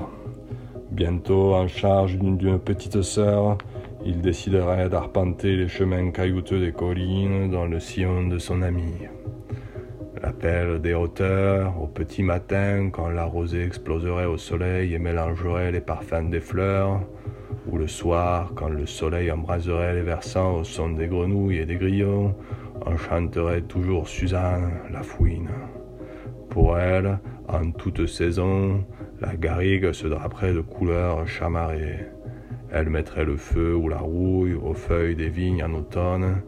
[0.91, 3.57] Bientôt en charge d'une petite sœur,
[4.05, 8.93] il déciderait d'arpenter les chemins caillouteux des collines dans le sillon de son ami.
[10.23, 15.81] L'appel des hauteurs, au petit matin, quand la rosée exploserait au soleil et mélangerait les
[15.81, 17.01] parfums des fleurs,
[17.67, 21.75] ou le soir, quand le soleil embraserait les versants au son des grenouilles et des
[21.75, 22.35] grillons,
[22.83, 25.49] enchanterait toujours Suzanne, la fouine.
[26.49, 28.83] Pour elle, en toute saison,
[29.21, 32.07] la garrigue se draperait de couleurs chamarrées.
[32.71, 36.41] Elle mettrait le feu ou la rouille aux feuilles des vignes en automne,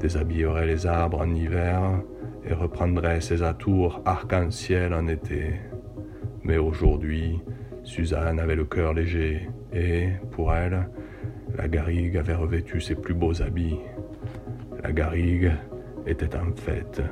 [0.00, 2.02] déshabillerait les arbres en hiver,
[2.46, 5.60] et reprendrait ses atours arc-en-ciel en été.
[6.42, 7.40] Mais aujourd'hui,
[7.84, 10.88] Suzanne avait le cœur léger et, pour elle,
[11.56, 13.78] la garrigue avait revêtu ses plus beaux habits.
[14.82, 15.52] La garrigue
[16.06, 17.02] était en fête.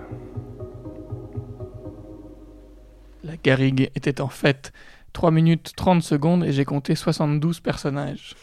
[3.25, 4.73] La garrigue était en fête.
[5.13, 8.35] 3 minutes 30 secondes et j'ai compté 72 personnages.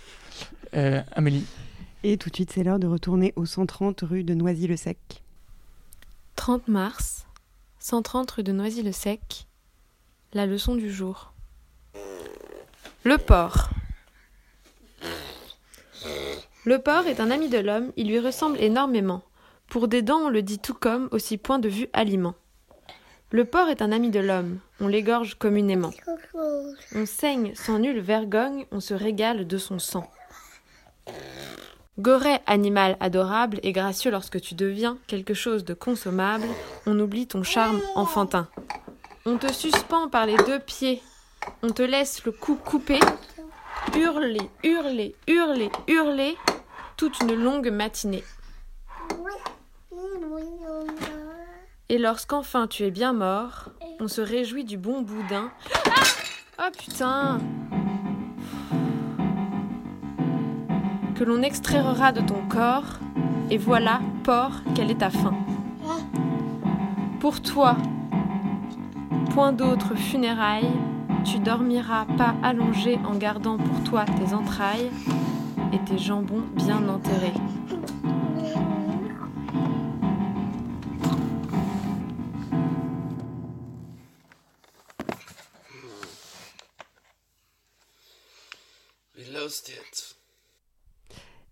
[0.76, 1.46] Euh, Amélie.
[2.04, 5.24] Et tout de suite, c'est l'heure de retourner au 130 rue de Noisy-le-Sec.
[6.40, 7.28] 30 mars,
[7.80, 9.46] 130 rue de Noisy-le-Sec,
[10.32, 11.34] la leçon du jour.
[13.04, 13.72] Le porc.
[16.64, 19.22] Le porc est un ami de l'homme, il lui ressemble énormément.
[19.68, 22.36] Pour des dents, on le dit tout comme, aussi point de vue aliment.
[23.32, 25.92] Le porc est un ami de l'homme, on l'égorge communément.
[26.96, 30.10] On saigne sans nulle vergogne, on se régale de son sang.
[32.00, 36.48] Goret, animal adorable et gracieux lorsque tu deviens quelque chose de consommable,
[36.86, 38.48] on oublie ton charme enfantin.
[39.26, 41.02] On te suspend par les deux pieds,
[41.62, 43.02] on te laisse le cou coupé,
[43.98, 46.38] hurler, hurler, hurler, hurler,
[46.96, 48.24] toute une longue matinée.
[51.90, 55.52] Et lorsqu'enfin tu es bien mort, on se réjouit du bon boudin.
[56.60, 57.40] Oh putain
[61.20, 62.98] Que l'on extraira de ton corps,
[63.52, 65.34] et voilà, porc, quelle est ta fin.
[67.20, 67.76] Pour toi,
[69.32, 70.72] point d'autre funérailles,
[71.26, 74.90] tu dormiras pas allongé en gardant pour toi tes entrailles
[75.74, 77.34] et tes jambons bien enterrés.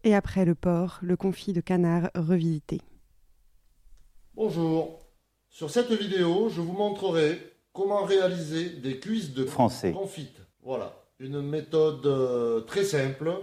[0.03, 2.81] Et après le porc, le confit de canard revisité.
[4.35, 5.01] Bonjour.
[5.49, 7.39] Sur cette vidéo, je vous montrerai
[7.73, 9.91] comment réaliser des cuisses de Français.
[9.91, 10.41] confite.
[10.63, 13.33] Voilà, une méthode euh, très simple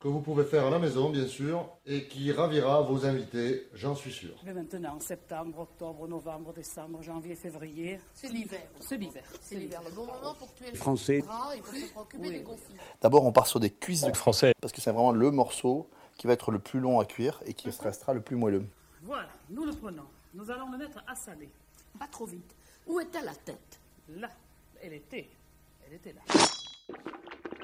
[0.00, 3.94] que vous pouvez faire à la maison, bien sûr, et qui ravira vos invités, j'en
[3.94, 4.30] suis sûr.
[4.46, 8.00] Mais maintenant, septembre, octobre, novembre, décembre, janvier, février.
[8.14, 8.62] C'est l'hiver.
[8.80, 9.22] C'est l'hiver.
[9.42, 9.82] C'est l'hiver.
[9.86, 11.20] Le bon moment pour tuer le Français.
[11.20, 12.72] se préoccuper des confits.
[13.02, 14.54] D'abord, on part sur des cuisses de Français.
[14.60, 15.90] parce que c'est vraiment le morceau
[16.20, 18.66] qui va être le plus long à cuire et qui restera le plus moelleux.
[19.04, 20.04] Voilà, nous le prenons.
[20.34, 21.48] Nous allons le mettre à saler.
[21.98, 22.54] Pas trop vite.
[22.86, 23.80] Où était la tête?
[24.16, 24.28] Là,
[24.82, 25.30] elle était.
[25.86, 26.20] Elle était là.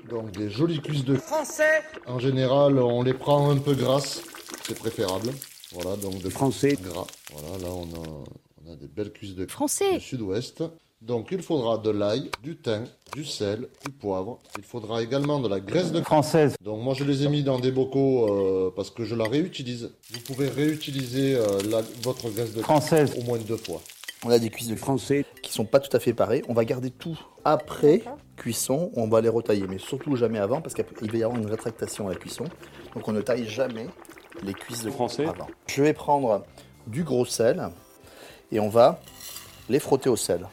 [0.08, 4.22] Donc des jolies cuisses de Français En général, on les prend un peu grasses,
[4.62, 5.32] c'est préférable.
[5.72, 6.78] Voilà, donc de Français.
[6.80, 7.06] gras.
[7.34, 8.24] Voilà, là on a,
[8.64, 9.98] on a des belles cuisses de Français.
[9.98, 10.64] du sud-ouest.
[11.02, 14.38] Donc il faudra de l'ail, du thym, du sel, du poivre.
[14.56, 16.54] Il faudra également de la graisse de Française.
[16.62, 19.92] Donc moi je les ai mis dans des bocaux euh, parce que je la réutilise.
[20.12, 23.12] Vous pouvez réutiliser euh, la- votre graisse de Française.
[23.18, 23.82] au moins deux fois.
[24.24, 25.24] On a des cuisses de Français.
[25.42, 26.42] qui sont pas tout à fait pareilles.
[26.48, 28.02] On va garder tout après
[28.36, 28.90] cuisson.
[28.96, 32.08] On va les retailler, mais surtout jamais avant parce qu'il va y avoir une rétractation
[32.08, 32.44] à la cuisson.
[32.94, 33.86] Donc on ne taille jamais
[34.42, 35.26] les cuisses de Français.
[35.26, 35.46] avant.
[35.68, 36.42] Je vais prendre
[36.86, 37.68] du gros sel
[38.50, 38.98] et on va
[39.68, 40.48] les frotter au sel.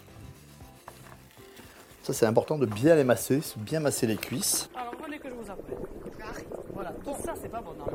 [2.04, 4.70] Ça c'est important de bien les masser, bien masser les cuisses.
[4.76, 5.78] Alors venez que je vous apprenne.
[6.74, 7.94] Voilà, tout ça c'est pas bon dans la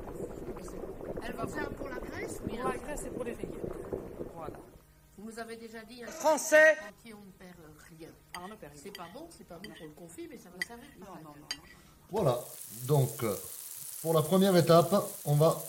[1.27, 3.53] Elle va faire pour la graisse bien Pour la graisse et pour les rillettes.
[4.35, 4.55] Voilà.
[5.19, 7.59] Vous nous avez déjà dit un Français entier, on ne perd
[7.91, 8.09] rien.
[8.35, 8.81] Ah, on ne perd rien.
[8.83, 10.89] C'est pas bon, c'est pas bon pour le confit, mais ça va servir.
[11.01, 11.63] Non, non, non.
[12.11, 12.41] Voilà,
[12.87, 13.37] donc euh,
[14.01, 14.95] pour la première étape,
[15.27, 15.63] on va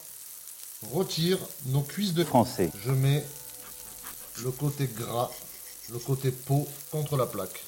[0.94, 2.72] retirer nos cuisses de Français.
[2.86, 3.26] Je mets
[4.42, 5.30] le côté gras,
[5.92, 7.66] le côté peau contre la plaque.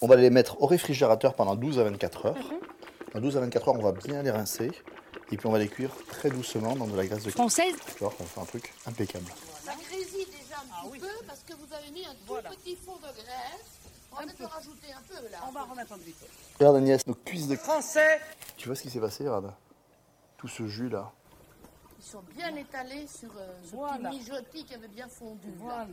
[0.00, 2.50] On va les mettre au réfrigérateur pendant 12 à 24 heures.
[3.14, 4.70] Dans 12 à 24 heures, on va bien les rincer.
[5.32, 7.98] Et puis on va les cuire très doucement dans de la graisse de Française Tu
[8.00, 9.26] vois, on fait un truc impeccable.
[9.64, 12.96] Ça grésille déjà un petit peu parce que vous avez mis un tout petit fond
[12.96, 13.78] de graisse.
[14.12, 15.38] On va peut-être en rajouter un peu là.
[15.48, 16.26] On va remettre un petit peu.
[16.58, 17.54] Regarde Agnès, nos cuisses de...
[17.56, 18.20] Français
[18.56, 19.52] Tu vois ce qui s'est passé, regarde
[20.36, 21.12] Tout ce jus là.
[22.00, 24.08] Ils sont bien étalés sur euh, ce Voilà.
[24.10, 25.46] petit mijotis qui avait bien fondu.
[25.64, 25.86] là.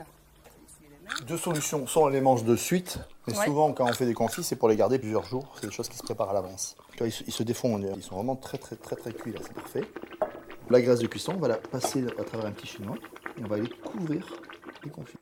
[1.27, 1.87] Deux solutions.
[1.87, 3.45] Soit on les mange de suite, mais Ouais.
[3.45, 5.53] souvent quand on fait des confits, c'est pour les garder plusieurs jours.
[5.59, 6.75] C'est des choses qui se préparent à l'avance.
[7.01, 9.81] Ils se défont, ils sont vraiment très très très très cuits là, c'est parfait.
[10.69, 12.95] La graisse de cuisson, on va la passer à travers un petit chinois
[13.39, 14.25] et on va aller couvrir
[14.83, 15.17] les confits.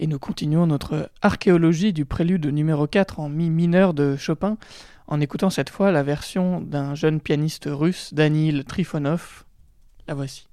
[0.00, 4.56] Et nous continuons notre archéologie du prélude numéro 4 en mi mineur de Chopin
[5.08, 9.44] en écoutant cette fois la version d'un jeune pianiste russe, Danil Trifonov.
[10.06, 10.47] La voici.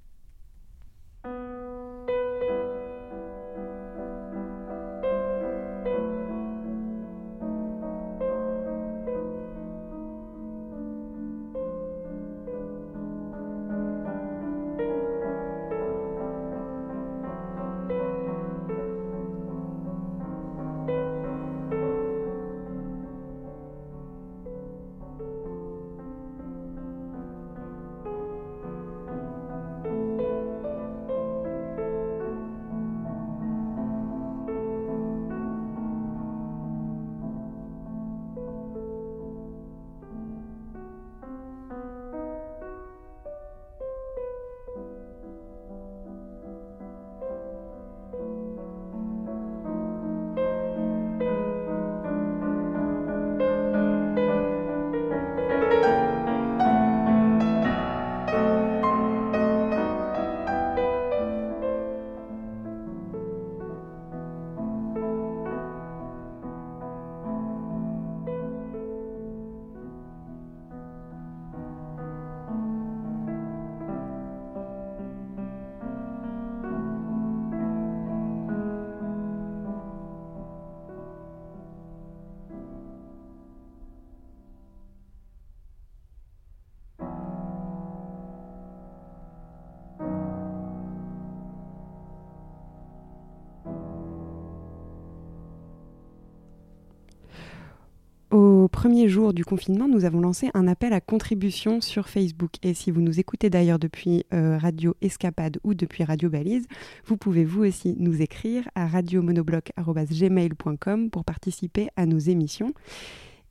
[98.86, 102.52] Premier jour du confinement, nous avons lancé un appel à contribution sur Facebook.
[102.62, 106.68] Et si vous nous écoutez d'ailleurs depuis euh, Radio Escapade ou depuis Radio Balise,
[107.04, 112.74] vous pouvez vous aussi nous écrire à radiomonobloc.gmail.com pour participer à nos émissions.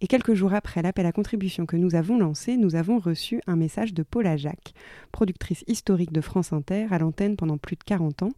[0.05, 3.55] Et quelques jours après l'appel à contribution que nous avons lancé, nous avons reçu un
[3.55, 4.75] message de Paula Jacques,
[5.11, 8.29] productrice historique de France Inter à l'antenne pendant plus de 40 ans.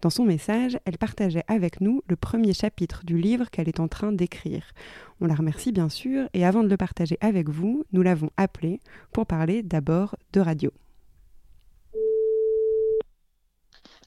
[0.00, 3.88] Dans son message, elle partageait avec nous le premier chapitre du livre qu'elle est en
[3.88, 4.62] train d'écrire.
[5.20, 8.78] On la remercie bien sûr, et avant de le partager avec vous, nous l'avons appelée
[9.10, 10.70] pour parler d'abord de radio.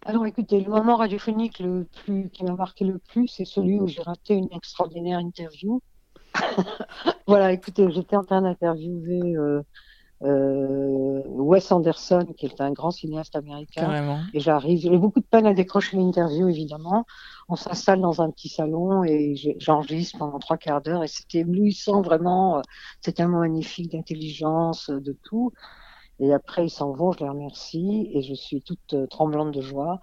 [0.05, 3.87] Alors écoutez, le moment radiophonique le plus, qui m'a marqué le plus, c'est celui où
[3.87, 5.81] j'ai raté une extraordinaire interview.
[7.27, 9.61] Voilà, écoutez, j'étais en train d'interviewer euh,
[10.23, 13.81] euh, Wes Anderson, qui est un grand cinéaste américain.
[13.81, 14.19] Carrément.
[14.33, 17.05] Et j'arrive, j'ai beaucoup de peine à décrocher l'interview, évidemment.
[17.49, 22.01] On s'installe dans un petit salon et j'enregistre pendant trois quarts d'heure et c'était éblouissant,
[22.01, 22.61] vraiment.
[23.01, 25.51] C'était un moment magnifique d'intelligence, de tout.
[26.19, 29.61] Et après, ils s'en vont, je les remercie et je suis toute euh, tremblante de
[29.61, 29.99] joie.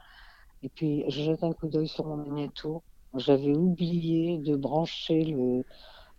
[0.65, 2.83] Et puis, je jette un coup d'œil sur mon magnéto.
[3.15, 5.65] J'avais oublié de brancher le,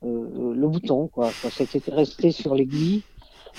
[0.03, 1.31] le bouton, quoi.
[1.31, 3.03] Ça s'était resté sur l'aiguille.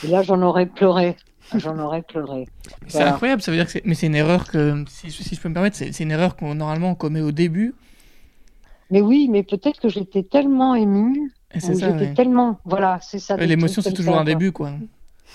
[0.05, 1.16] Et là, j'en aurais pleuré.
[1.57, 2.47] J'en aurais pleuré.
[2.86, 3.14] C'est Voilà.
[3.14, 3.84] incroyable, ça veut dire que c'est...
[3.84, 6.55] Mais c'est une erreur que, si, si je peux me permettre, c'est, une erreur qu'on
[6.55, 7.74] normalement on commet au début.
[8.91, 11.32] Mais oui, mais peut-être que j'étais tellement émue.
[11.59, 12.59] C'est ça, j'étais tellement.
[12.64, 13.34] Voilà, c'est ça.
[13.36, 14.32] Ouais, l'émotion, c'est toujours ça, un quoi.
[14.32, 14.70] début, quoi.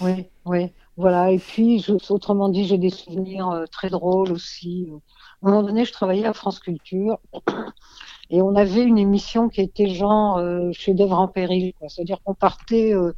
[0.02, 1.32] Oui, oui, voilà.
[1.32, 4.88] Et puis, je, autrement dit, j'ai des souvenirs euh, très drôles aussi.
[5.44, 7.20] À un moment donné, je travaillais à France Culture
[8.30, 11.74] et on avait une émission qui était genre euh, chef-d'œuvre en péril.
[11.88, 13.14] C'est-à-dire qu'on partait euh,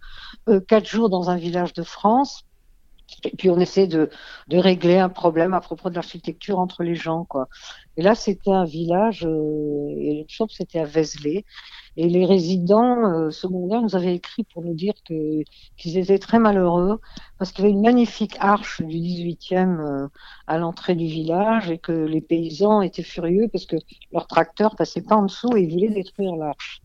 [0.50, 2.44] euh, quatre jours dans un village de France
[3.24, 4.10] et puis on essayait de,
[4.48, 7.48] de régler un problème à propos de l'architecture entre les gens, quoi.
[7.98, 11.46] Et là, c'était un village, euh, et le shop, c'était à Vézelay.
[11.98, 15.42] Et les résidents euh, secondaires nous avaient écrit pour nous dire que
[15.78, 17.00] qu'ils étaient très malheureux
[17.40, 20.08] parce qu'il y avait une magnifique arche du 18e euh,
[20.46, 23.78] à l'entrée du village et que les paysans étaient furieux parce que
[24.12, 26.82] leur tracteur passait pas en dessous et ils voulaient détruire l'arche.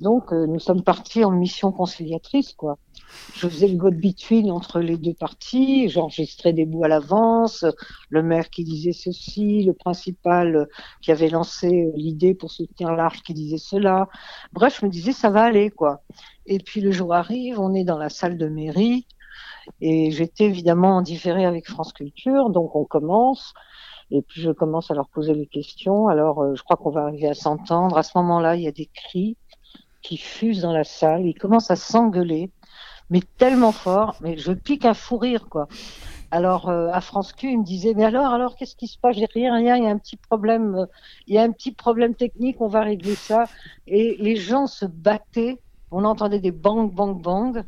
[0.00, 2.76] Donc, nous sommes partis en mission conciliatrice, quoi.
[3.34, 7.64] Je faisais le go-between entre les deux parties, j'enregistrais des bouts à l'avance,
[8.08, 10.68] le maire qui disait ceci, le principal
[11.00, 14.08] qui avait lancé l'idée pour soutenir l'arche qui disait cela.
[14.52, 16.02] Bref, je me disais, ça va aller, quoi.
[16.46, 19.06] Et puis le jour arrive, on est dans la salle de mairie,
[19.80, 23.54] et j'étais évidemment en différé avec France Culture, donc on commence.
[24.10, 26.08] Et puis je commence à leur poser les questions.
[26.08, 27.96] Alors euh, je crois qu'on va arriver à s'entendre.
[27.96, 29.36] À ce moment-là, il y a des cris
[30.02, 31.26] qui fusent dans la salle.
[31.26, 32.50] Ils commencent à s'engueuler,
[33.12, 34.16] mais tellement fort.
[34.22, 35.68] Mais je pique un fou rire, quoi.
[36.32, 39.16] Alors euh, à France Q, il me disait mais alors alors qu'est-ce qui se passe?
[39.16, 39.76] J'ai rien rien.
[39.76, 40.74] Il y a un petit problème.
[40.74, 40.86] euh,
[41.28, 42.56] Il y a un petit problème technique.
[42.60, 43.44] On va régler ça.
[43.86, 45.58] Et les gens se battaient.
[45.90, 47.64] On entendait des bang bang bang.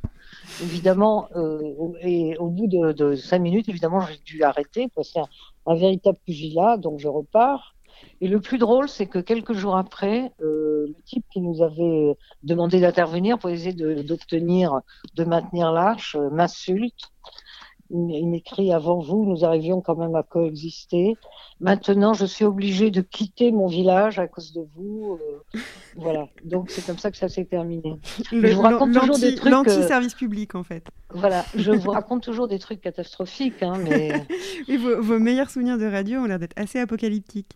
[0.62, 5.28] Évidemment, euh, et au bout de, cinq minutes, évidemment, j'ai dû arrêter c'est un,
[5.66, 6.78] un véritable pugilat.
[6.78, 7.73] Donc je repars.
[8.20, 12.16] Et le plus drôle, c'est que quelques jours après, euh, le type qui nous avait
[12.42, 14.80] demandé d'intervenir pour essayer d'obtenir,
[15.14, 17.10] de, maintenir l'arche, euh, m'insulte.
[17.90, 21.16] Il m'écrit avant vous, nous arrivions quand même à coexister.
[21.60, 25.18] Maintenant, je suis obligé de quitter mon village à cause de vous.
[25.54, 25.60] euh,
[25.96, 26.26] voilà.
[26.44, 27.94] Donc c'est comme ça que ça s'est terminé.
[28.32, 29.52] Le- je vous raconte toujours des trucs.
[29.52, 30.86] L'anti-service public, en fait.
[31.10, 34.12] Voilà, je vous raconte toujours des trucs catastrophiques, hein, mais
[34.68, 37.52] Et vos, vos meilleurs souvenirs de radio ont l'air d'être assez apocalyptiques.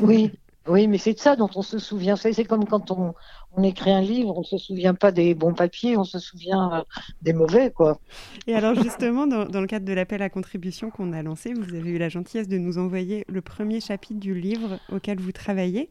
[0.00, 0.30] Oui,
[0.66, 2.16] oui, mais c'est de ça dont on se souvient.
[2.16, 3.14] C'est comme quand on,
[3.56, 6.72] on écrit un livre, on ne se souvient pas des bons papiers, on se souvient
[6.72, 6.82] euh,
[7.20, 7.98] des mauvais, quoi.
[8.46, 11.74] Et alors justement, dans, dans le cadre de l'appel à contribution qu'on a lancé, vous
[11.74, 15.90] avez eu la gentillesse de nous envoyer le premier chapitre du livre auquel vous travaillez.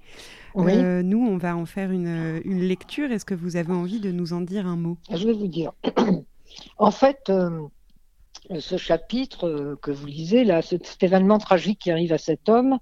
[0.56, 0.74] Oui.
[0.76, 3.12] Euh, nous, on va en faire une, une lecture.
[3.12, 4.98] Est-ce que vous avez envie de nous en dire un mot?
[5.12, 5.72] Je vais vous dire.
[6.78, 12.14] en fait, euh, ce chapitre euh, que vous lisez, là, cet, événement tragique qui arrive
[12.14, 12.78] à cet homme, euh,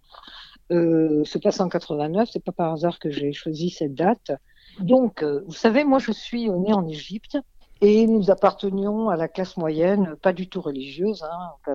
[0.72, 2.30] se passe en 89.
[2.32, 4.32] C'est pas par hasard que j'ai choisi cette date.
[4.80, 7.38] Donc, euh, vous savez, moi, je suis euh, née en Égypte.
[7.84, 11.74] Et nous appartenions à la classe moyenne, pas du tout religieuse, hein,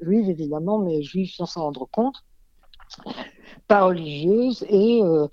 [0.00, 2.14] juive évidemment, mais juive sans s'en rendre compte,
[3.66, 4.64] pas religieuse.
[4.70, 5.26] Euh,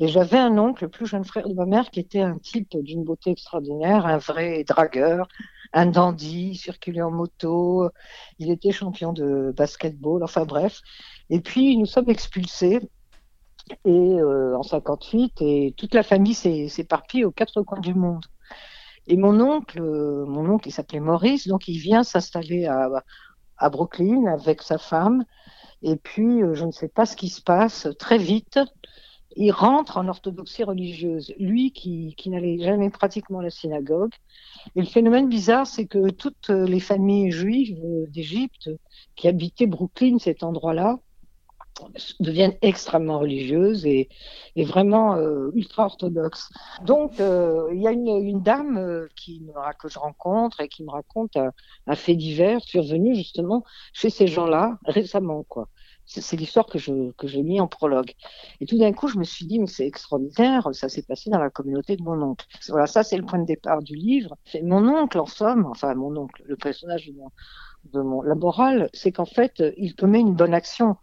[0.00, 2.76] et j'avais un oncle, le plus jeune frère de ma mère, qui était un type
[2.76, 5.28] d'une beauté extraordinaire, un vrai dragueur,
[5.72, 7.88] un dandy, circulait en moto,
[8.38, 10.80] il était champion de basketball, enfin bref.
[11.30, 12.80] Et puis nous sommes expulsés
[13.84, 18.24] et euh, en 58 et toute la famille s'est éparpillée aux quatre coins du monde.
[19.06, 22.88] Et mon oncle, euh, mon oncle, il s'appelait Maurice, donc il vient s'installer à,
[23.56, 25.24] à Brooklyn avec sa femme.
[25.82, 28.58] Et puis, euh, je ne sais pas ce qui se passe, très vite,
[29.38, 31.32] il rentre en orthodoxie religieuse.
[31.38, 34.12] Lui qui, n'allait jamais pratiquement à la synagogue.
[34.74, 37.78] Et le phénomène bizarre, c'est que toutes les familles juives
[38.08, 38.68] d'Égypte
[39.14, 40.98] qui habitaient Brooklyn, cet endroit-là,
[42.18, 44.08] deviennent extrêmement religieuses et,
[44.56, 46.50] vraiment euh, ultra orthodoxes.
[46.84, 50.82] Donc, euh, il y a une, dame euh, qui me, que je rencontre et qui
[50.82, 51.52] me raconte un,
[51.86, 53.62] un fait divers survenu justement
[53.92, 55.68] chez ces gens-là récemment, quoi.
[56.10, 58.12] C'est l'histoire que je que j'ai mis en prologue.
[58.60, 61.38] Et tout d'un coup, je me suis dit, mais c'est extraordinaire, ça s'est passé dans
[61.38, 62.46] la communauté de mon oncle.
[62.68, 64.34] Voilà, ça c'est le point de départ du livre.
[64.46, 67.30] C'est mon oncle, en somme, enfin mon oncle, le personnage de mon,
[67.92, 70.96] de mon la morale, c'est qu'en fait, il commet une bonne action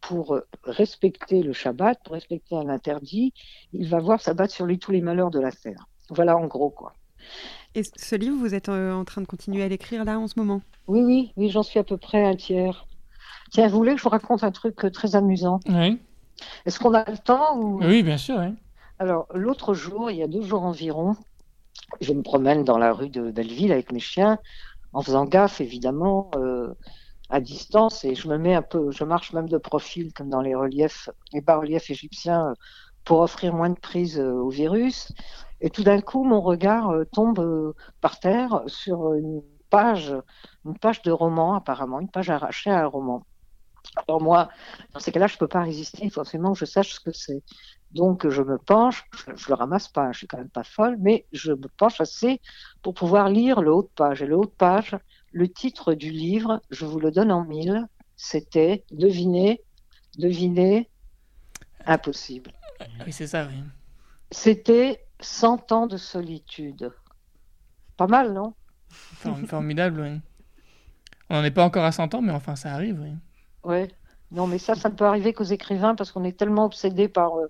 [0.00, 3.32] pour euh, respecter le Shabbat, pour respecter un interdit,
[3.72, 5.86] il va voir s'abattre sur lui tous les malheurs de la terre.
[6.10, 6.94] Voilà en gros quoi.
[7.74, 10.38] Et ce livre, vous êtes euh, en train de continuer à l'écrire là en ce
[10.38, 10.62] moment?
[10.86, 12.86] Oui, oui, oui, j'en suis à peu près un tiers.
[13.50, 16.00] Tiens, vous voulez que je vous raconte un truc euh, très amusant Oui.
[16.66, 17.80] Est-ce qu'on a le temps ou...
[17.82, 18.38] Oui, bien sûr.
[18.38, 18.54] oui.
[18.98, 21.16] Alors, l'autre jour, il y a deux jours environ,
[22.00, 24.38] je me promène dans la rue de Belleville avec mes chiens.
[24.92, 26.74] en faisant gaffe évidemment euh,
[27.30, 30.40] à distance et je me mets un peu, je marche même de profil comme dans
[30.40, 32.54] les reliefs, les bas-reliefs égyptiens euh,
[33.04, 35.12] pour offrir moins de prise euh, au virus.
[35.60, 40.14] Et tout d'un coup, mon regard euh, tombe par terre sur une page,
[40.64, 43.24] une page de roman apparemment, une page arrachée à un roman.
[44.06, 44.48] Alors moi,
[44.92, 46.04] dans ces cas-là, je peux pas résister.
[46.04, 47.42] Il faut absolument que je sache ce que c'est.
[47.90, 50.96] Donc je me penche, je, je le ramasse pas, je suis quand même pas folle,
[51.00, 52.40] mais je me penche assez
[52.82, 54.22] pour pouvoir lire le haut de page.
[54.22, 54.96] Et le haut de page,
[55.32, 57.86] le titre du livre, je vous le donne en mille,
[58.16, 59.60] c'était devinez,
[60.18, 60.88] devinez,
[61.84, 62.52] impossible.
[63.04, 63.62] Oui, c'est ça, oui.
[64.30, 66.92] C'était 100 ans de solitude.
[67.96, 68.54] Pas mal, non?
[68.88, 70.20] Form- Formidable, oui.
[71.28, 73.12] On n'en est pas encore à 100 ans, mais enfin, ça arrive, oui.
[73.64, 73.88] Ouais.
[74.32, 77.36] Non, mais ça, ça ne peut arriver qu'aux écrivains parce qu'on est tellement obsédé par,
[77.36, 77.46] euh,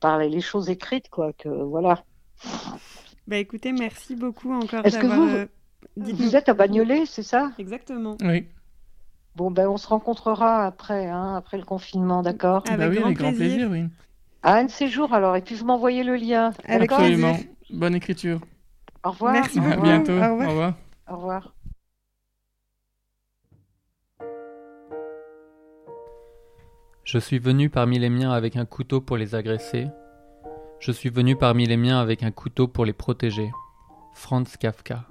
[0.00, 2.02] par les, les choses écrites, quoi, que voilà.
[3.26, 5.46] Bah écoutez, merci beaucoup encore Est-ce que vous, euh,
[5.96, 7.52] vous êtes à Bagnolet, c'est ça?
[7.58, 8.16] Exactement.
[8.22, 8.46] Oui.
[9.36, 12.64] Bon, ben, on se rencontrera après, hein, après le confinement, d'accord?
[12.64, 13.84] Bah oui, avec grand plaisir, oui.
[14.42, 16.52] À un de ces jours, alors, et puis vous m'envoyez le lien.
[16.64, 17.36] Avec Absolument.
[17.70, 18.40] Bonne écriture.
[19.04, 19.32] Au revoir.
[19.32, 19.82] Merci À beaucoup.
[19.82, 20.12] bientôt.
[20.12, 20.48] Au revoir.
[20.48, 20.74] Au revoir.
[21.08, 21.54] Au revoir.
[27.10, 29.86] Je suis venu parmi les miens avec un couteau pour les agresser.
[30.78, 33.50] Je suis venu parmi les miens avec un couteau pour les protéger.
[34.12, 35.06] Franz Kafka.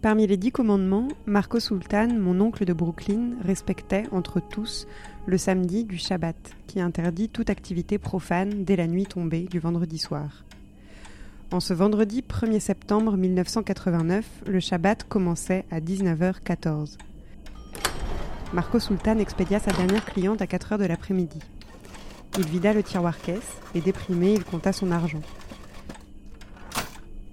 [0.00, 4.88] Parmi les dix commandements, Marco Sultan, mon oncle de Brooklyn, respectait, entre tous,
[5.26, 9.98] le samedi du Shabbat, qui interdit toute activité profane dès la nuit tombée du vendredi
[9.98, 10.42] soir.
[11.52, 16.96] En ce vendredi 1er septembre 1989, le Shabbat commençait à 19h14.
[18.54, 21.38] Marco Sultan expédia sa dernière cliente à 4 heures de l'après-midi.
[22.38, 25.20] Il vida le tiroir caisse et déprimé, il compta son argent.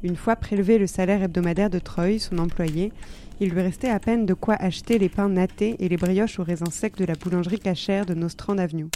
[0.04, 2.92] Une fois prélevé le salaire hebdomadaire de Troy, son employé,
[3.40, 6.44] il lui restait à peine de quoi acheter les pains nattés et les brioches aux
[6.44, 8.90] raisins secs de la boulangerie cachère de Nostrand Avenue.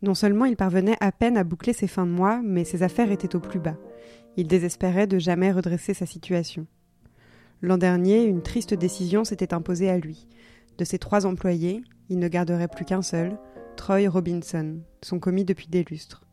[0.00, 3.10] Non seulement il parvenait à peine à boucler ses fins de mois, mais ses affaires
[3.10, 3.76] étaient au plus bas.
[4.36, 6.66] Il désespérait de jamais redresser sa situation.
[7.60, 10.28] L'an dernier, une triste décision s'était imposée à lui.
[10.78, 13.36] De ses trois employés, il ne garderait plus qu'un seul,
[13.76, 16.24] Troy Robinson, son commis depuis des lustres.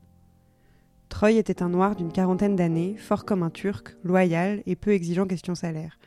[1.10, 5.26] Troy était un noir d'une quarantaine d'années, fort comme un turc, loyal et peu exigeant
[5.26, 5.98] question salaire.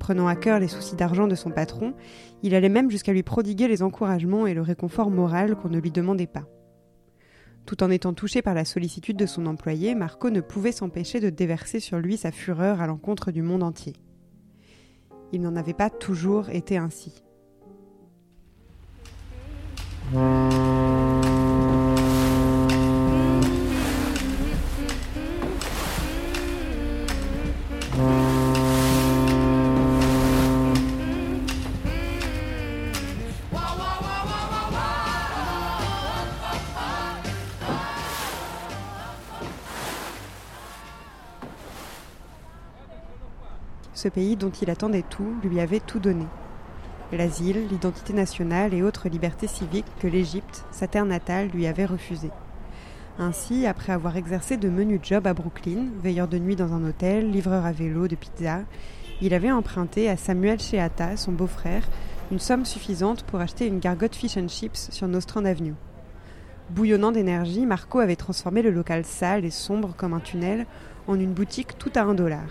[0.00, 1.94] Prenant à cœur les soucis d'argent de son patron,
[2.42, 5.90] il allait même jusqu'à lui prodiguer les encouragements et le réconfort moral qu'on ne lui
[5.92, 6.46] demandait pas.
[7.66, 11.30] Tout en étant touché par la sollicitude de son employé, Marco ne pouvait s'empêcher de
[11.30, 13.94] déverser sur lui sa fureur à l'encontre du monde entier.
[15.32, 17.24] Il n'en avait pas toujours été ainsi.
[44.06, 46.26] Ce pays dont il attendait tout lui avait tout donné.
[47.10, 52.30] L'asile, l'identité nationale et autres libertés civiques que l'Égypte, sa terre natale, lui avait refusées.
[53.18, 57.32] Ainsi, après avoir exercé de menus jobs à Brooklyn, veilleur de nuit dans un hôtel,
[57.32, 58.60] livreur à vélo de pizza,
[59.20, 61.82] il avait emprunté à Samuel Sheata, son beau-frère,
[62.30, 65.74] une somme suffisante pour acheter une gargote fish and chips sur Nostrand Avenue.
[66.70, 70.64] Bouillonnant d'énergie, Marco avait transformé le local sale et sombre comme un tunnel
[71.08, 72.46] en une boutique tout à un dollar.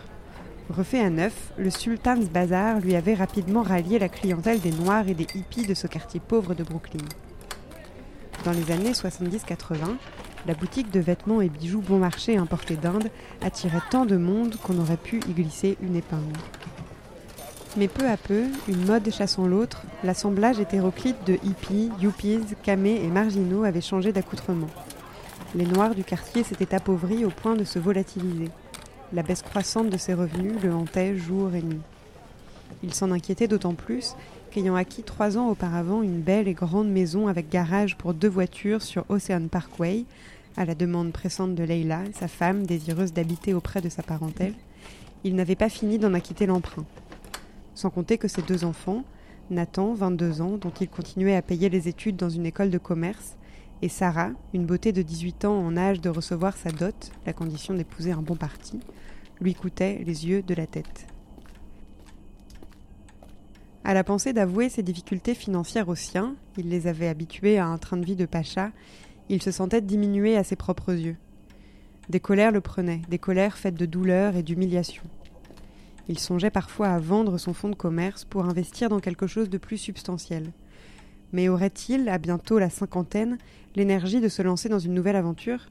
[0.70, 5.14] Refait à neuf, le Sultan's Bazaar lui avait rapidement rallié la clientèle des Noirs et
[5.14, 7.06] des hippies de ce quartier pauvre de Brooklyn.
[8.44, 9.96] Dans les années 70-80,
[10.48, 13.10] la boutique de vêtements et bijoux bon marché importés d'Inde
[13.42, 16.40] attirait tant de monde qu'on aurait pu y glisser une épingle.
[17.78, 23.08] Mais peu à peu, une mode chassant l'autre, l'assemblage hétéroclite de hippies, yuppies, camés et
[23.08, 24.70] marginaux avait changé d'accoutrement.
[25.54, 28.50] Les Noirs du quartier s'étaient appauvris au point de se volatiliser.
[29.14, 31.82] La baisse croissante de ses revenus le hantait jour et nuit.
[32.84, 34.16] Il s'en inquiétait d'autant plus
[34.52, 38.82] qu'ayant acquis trois ans auparavant une belle et grande maison avec garage pour deux voitures
[38.82, 40.06] sur Ocean Parkway,
[40.58, 44.54] à la demande pressante de Leila, sa femme désireuse d'habiter auprès de sa parentèle,
[45.24, 46.86] il n'avait pas fini d'en acquitter l'emprunt.
[47.74, 49.04] Sans compter que ses deux enfants,
[49.50, 53.36] Nathan, 22 ans, dont il continuait à payer les études dans une école de commerce,
[53.82, 57.74] et Sarah, une beauté de 18 ans en âge de recevoir sa dot, la condition
[57.74, 58.80] d'épouser un bon parti,
[59.42, 61.08] lui coûtaient les yeux de la tête.
[63.84, 67.78] À la pensée d'avouer ses difficultés financières aux siens, il les avait habitués à un
[67.78, 68.72] train de vie de pacha,
[69.30, 71.18] il se sentait diminué à ses propres yeux.
[72.10, 75.04] Des colères le prenaient, des colères faites de douleur et d'humiliation.
[76.08, 79.58] Il songeait parfois à vendre son fonds de commerce pour investir dans quelque chose de
[79.58, 80.52] plus substantiel.
[81.36, 83.38] Mais aurait-il, à bientôt la cinquantaine,
[83.76, 85.68] l'énergie de se lancer dans une nouvelle aventure?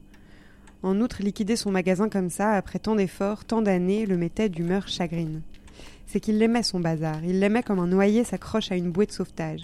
[0.82, 4.88] En outre, liquider son magasin comme ça, après tant d'efforts, tant d'années, le mettait d'humeur
[4.88, 5.40] chagrine.
[6.04, 9.12] C'est qu'il l'aimait son bazar, il l'aimait comme un noyé s'accroche à une bouée de
[9.12, 9.62] sauvetage.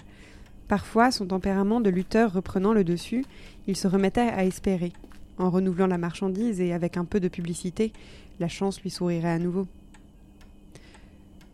[0.67, 3.23] Parfois, son tempérament de lutteur reprenant le dessus,
[3.67, 4.93] il se remettait à espérer.
[5.37, 7.93] En renouvelant la marchandise et avec un peu de publicité,
[8.39, 9.67] la chance lui sourirait à nouveau.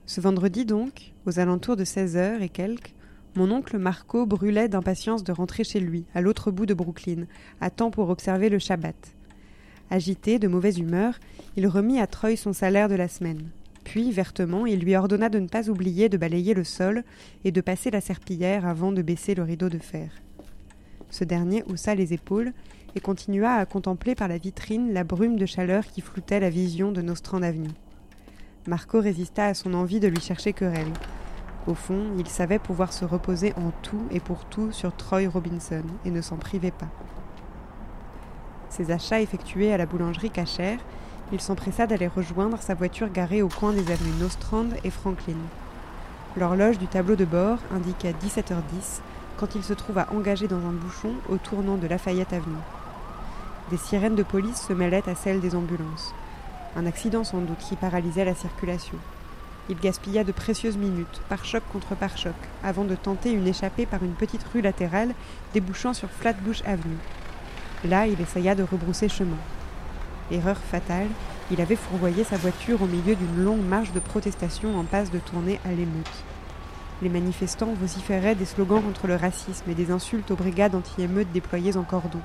[0.05, 2.93] Ce vendredi donc, aux alentours de seize heures et quelques,
[3.37, 7.27] mon oncle Marco brûlait d'impatience de rentrer chez lui, à l'autre bout de Brooklyn,
[7.61, 8.95] à temps pour observer le Shabbat.
[9.91, 11.19] Agité, de mauvaise humeur,
[11.55, 13.47] il remit à Troy son salaire de la semaine.
[13.83, 17.03] Puis, vertement, il lui ordonna de ne pas oublier de balayer le sol
[17.45, 20.09] et de passer la serpillière avant de baisser le rideau de fer.
[21.11, 22.53] Ce dernier haussa les épaules
[22.95, 26.91] et continua à contempler par la vitrine la brume de chaleur qui floutait la vision
[26.91, 27.69] de Nostrand Avenue.
[28.67, 30.91] Marco résista à son envie de lui chercher querelle.
[31.67, 35.83] Au fond, il savait pouvoir se reposer en tout et pour tout sur Troy Robinson
[36.05, 36.87] et ne s'en privait pas.
[38.69, 40.79] Ses achats effectués à la boulangerie cachère,
[41.33, 45.35] il s'empressa d'aller rejoindre sa voiture garée au coin des avenues Nostrand et Franklin.
[46.37, 49.01] L'horloge du tableau de bord indiquait 17h10
[49.35, 52.55] quand il se trouva engagé dans un bouchon au tournant de Lafayette Avenue.
[53.71, 56.13] Des sirènes de police se mêlaient à celles des ambulances.
[56.77, 58.97] Un accident sans doute qui paralysait la circulation.
[59.69, 63.85] Il gaspilla de précieuses minutes, par choc contre par choc, avant de tenter une échappée
[63.85, 65.13] par une petite rue latérale
[65.53, 66.97] débouchant sur Flatbush Avenue.
[67.83, 69.37] Là, il essaya de rebrousser chemin.
[70.31, 71.09] Erreur fatale,
[71.51, 75.19] il avait fourvoyé sa voiture au milieu d'une longue marche de protestation en passe de
[75.19, 76.23] tourner à l'émeute.
[77.01, 81.77] Les manifestants vociféraient des slogans contre le racisme et des insultes aux brigades anti-émeutes déployées
[81.77, 82.21] en cordon.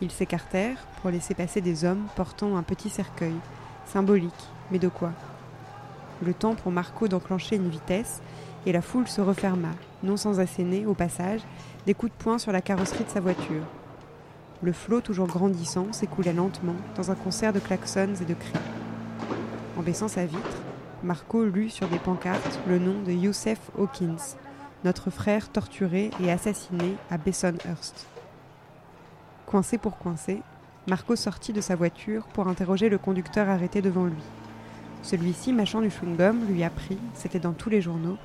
[0.00, 3.34] Ils s'écartèrent pour laisser passer des hommes portant un petit cercueil,
[3.86, 4.32] symbolique,
[4.70, 5.12] mais de quoi
[6.22, 8.22] Le temps pour Marco d'enclencher une vitesse,
[8.66, 9.70] et la foule se referma,
[10.02, 11.40] non sans asséner, au passage,
[11.86, 13.64] des coups de poing sur la carrosserie de sa voiture.
[14.62, 18.52] Le flot toujours grandissant s'écoulait lentement dans un concert de klaxons et de cris.
[19.76, 20.62] En baissant sa vitre,
[21.02, 24.36] Marco lut sur des pancartes le nom de Youssef Hawkins,
[24.84, 28.06] notre frère torturé et assassiné à Bessonhurst.
[29.44, 30.40] Coincé pour coincer,
[30.86, 34.22] Marco sortit de sa voiture pour interroger le conducteur arrêté devant lui.
[35.04, 38.16] Celui-ci, mâchant du chewing-gum, lui apprit, c'était dans tous les journaux,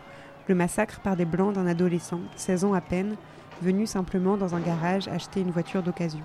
[0.47, 3.17] le massacre par des blancs d'un adolescent, 16 ans à peine,
[3.61, 6.23] venu simplement dans un garage acheter une voiture d'occasion.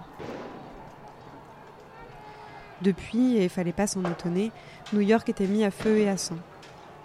[2.83, 4.53] Depuis, et fallait pas s'en étonner,
[4.93, 6.39] New York était mis à feu et à sang.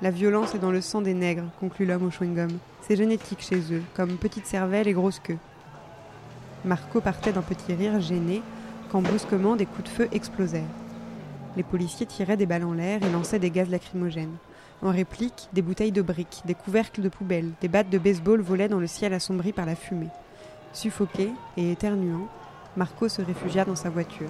[0.04, 2.52] La violence est dans le sang des nègres, conclut l'homme au chewing-gum.
[2.82, 5.40] C'est génétique chez eux, comme petite cervelle et grosse queue.
[6.66, 8.44] Marco partait d'un petit rire gêné
[8.92, 10.62] quand brusquement des coups de feu explosèrent.
[11.58, 14.38] Les policiers tiraient des balles en l'air et lançaient des gaz lacrymogènes.
[14.82, 18.70] En réplique, des bouteilles de briques, des couvercles de poubelle, des battes de baseball volaient
[18.70, 20.10] dans le ciel assombri par la fumée.
[20.72, 22.28] Suffoqué et éternuant,
[22.78, 24.30] Marco se réfugia dans sa voiture.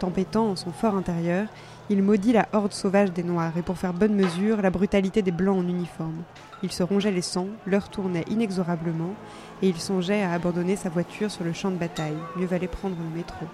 [0.00, 1.46] Tempétant en son fort intérieur,
[1.88, 5.30] il maudit la horde sauvage des Noirs et pour faire bonne mesure la brutalité des
[5.30, 6.22] Blancs en uniforme.
[6.62, 9.14] Il se rongeait les sangs, l'heure tournait inexorablement
[9.62, 12.16] et il songeait à abandonner sa voiture sur le champ de bataille.
[12.36, 13.46] Mieux valait prendre le métro.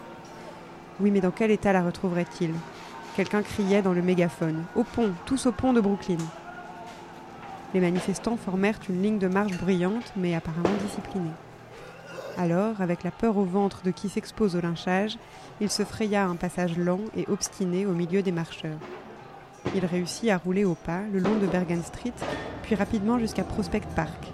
[1.01, 2.51] Oui, mais dans quel état la retrouverait-il?
[3.16, 6.18] Quelqu'un criait dans le mégaphone Au pont, tous au pont de Brooklyn.
[7.72, 11.30] Les manifestants formèrent une ligne de marche bruyante, mais apparemment disciplinée.
[12.36, 15.16] Alors, avec la peur au ventre de qui s'expose au lynchage,
[15.61, 18.78] il se fraya un passage lent et obstiné au milieu des marcheurs.
[19.74, 22.14] Il réussit à rouler au pas le long de Bergen Street,
[22.62, 24.32] puis rapidement jusqu'à Prospect Park.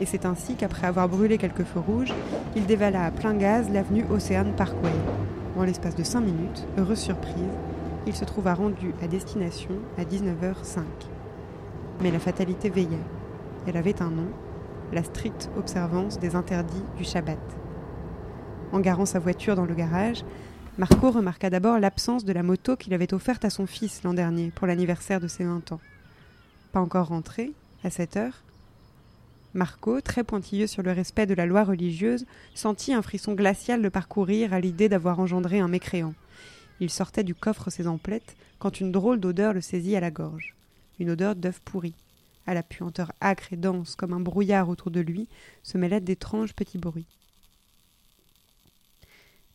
[0.00, 2.14] Et c'est ainsi qu'après avoir brûlé quelques feux rouges,
[2.56, 4.90] il dévala à plein gaz l'avenue Ocean Parkway.
[5.60, 7.34] En l'espace de cinq minutes, heureuse surprise,
[8.06, 10.80] il se trouva rendu à destination à 19h05.
[12.00, 12.96] Mais la fatalité veillait.
[13.66, 14.28] Elle avait un nom,
[14.90, 17.38] la stricte observance des interdits du Shabbat.
[18.72, 20.24] En garant sa voiture dans le garage,
[20.78, 24.52] Marco remarqua d'abord l'absence de la moto qu'il avait offerte à son fils l'an dernier
[24.54, 25.80] pour l'anniversaire de ses 20 ans.
[26.72, 27.52] Pas encore rentré,
[27.84, 28.44] à cette heure
[29.52, 32.24] Marco, très pointilleux sur le respect de la loi religieuse,
[32.54, 36.14] sentit un frisson glacial le parcourir à l'idée d'avoir engendré un mécréant.
[36.78, 40.54] Il sortait du coffre ses emplettes quand une drôle d'odeur le saisit à la gorge.
[41.00, 41.94] Une odeur d'œuf pourri.
[42.46, 45.28] À la puanteur âcre et dense comme un brouillard autour de lui
[45.62, 47.06] se mêlaient d'étranges petits bruits.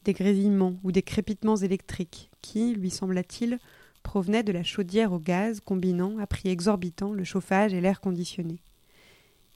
[0.04, 3.60] Des grésillements ou des crépitements électriques qui, lui sembla-t-il,
[4.04, 8.60] provenaient de la chaudière au gaz combinant, à prix exorbitant, le chauffage et l'air conditionné.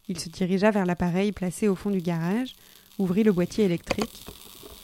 [0.10, 2.56] Il se dirigea vers l'appareil placé au fond du garage,
[2.98, 4.26] ouvrit le boîtier électrique.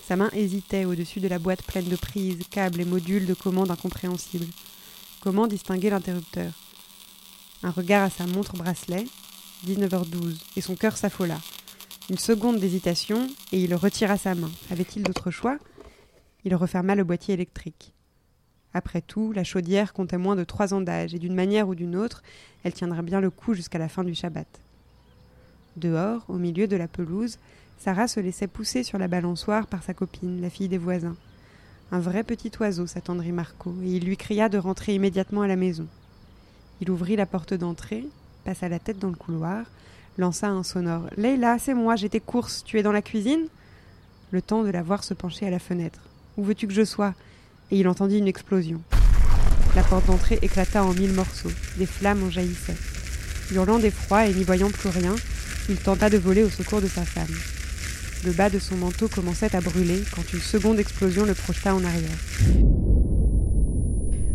[0.08, 3.72] Sa main hésitait au-dessus de la boîte pleine de prises, câbles et modules de commande
[3.72, 4.46] incompréhensibles.
[5.22, 6.54] Comment distinguer l'interrupteur?
[7.64, 9.06] Un regard à sa montre bracelet,
[9.66, 11.40] 19h12, et son cœur s'affola.
[12.12, 14.52] Une seconde d'hésitation, et il retira sa main.
[14.70, 15.58] Avait-il d'autre choix?
[16.44, 17.94] Il referma le boîtier électrique.
[18.76, 21.96] Après tout, la chaudière comptait moins de trois ans d'âge, et d'une manière ou d'une
[21.96, 22.22] autre,
[22.64, 24.46] elle tiendrait bien le coup jusqu'à la fin du Shabbat.
[25.78, 27.38] Dehors, au milieu de la pelouse,
[27.78, 31.16] Sarah se laissait pousser sur la balançoire par sa copine, la fille des voisins.
[31.92, 35.56] Un vrai petit oiseau, s'attendrit Marco, et il lui cria de rentrer immédiatement à la
[35.56, 35.86] maison.
[36.82, 38.06] Il ouvrit la porte d'entrée,
[38.44, 39.66] passa la tête dans le couloir,
[40.18, 43.48] lança un sonore Leila, c'est moi, j'étais course, tu es dans la cuisine?
[44.32, 46.00] Le temps de la voir se pencher à la fenêtre.
[46.38, 47.14] Où veux-tu que je sois?
[47.72, 48.82] Et il entendit une explosion.
[49.76, 52.78] La porte d'entrée éclata en mille morceaux, des flammes en jaillissaient.
[53.52, 55.16] Hurlant d'effroi et n'y voyant plus rien,
[55.70, 57.34] il tenta de voler au secours de sa femme.
[58.26, 61.84] Le bas de son manteau commençait à brûler quand une seconde explosion le projeta en
[61.84, 62.20] arrière.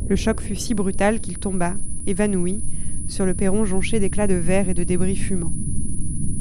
[0.09, 1.77] Le choc fut si brutal qu'il tomba,
[2.07, 2.65] évanoui,
[3.07, 5.55] sur le perron jonché d'éclats de verre et de débris fumants.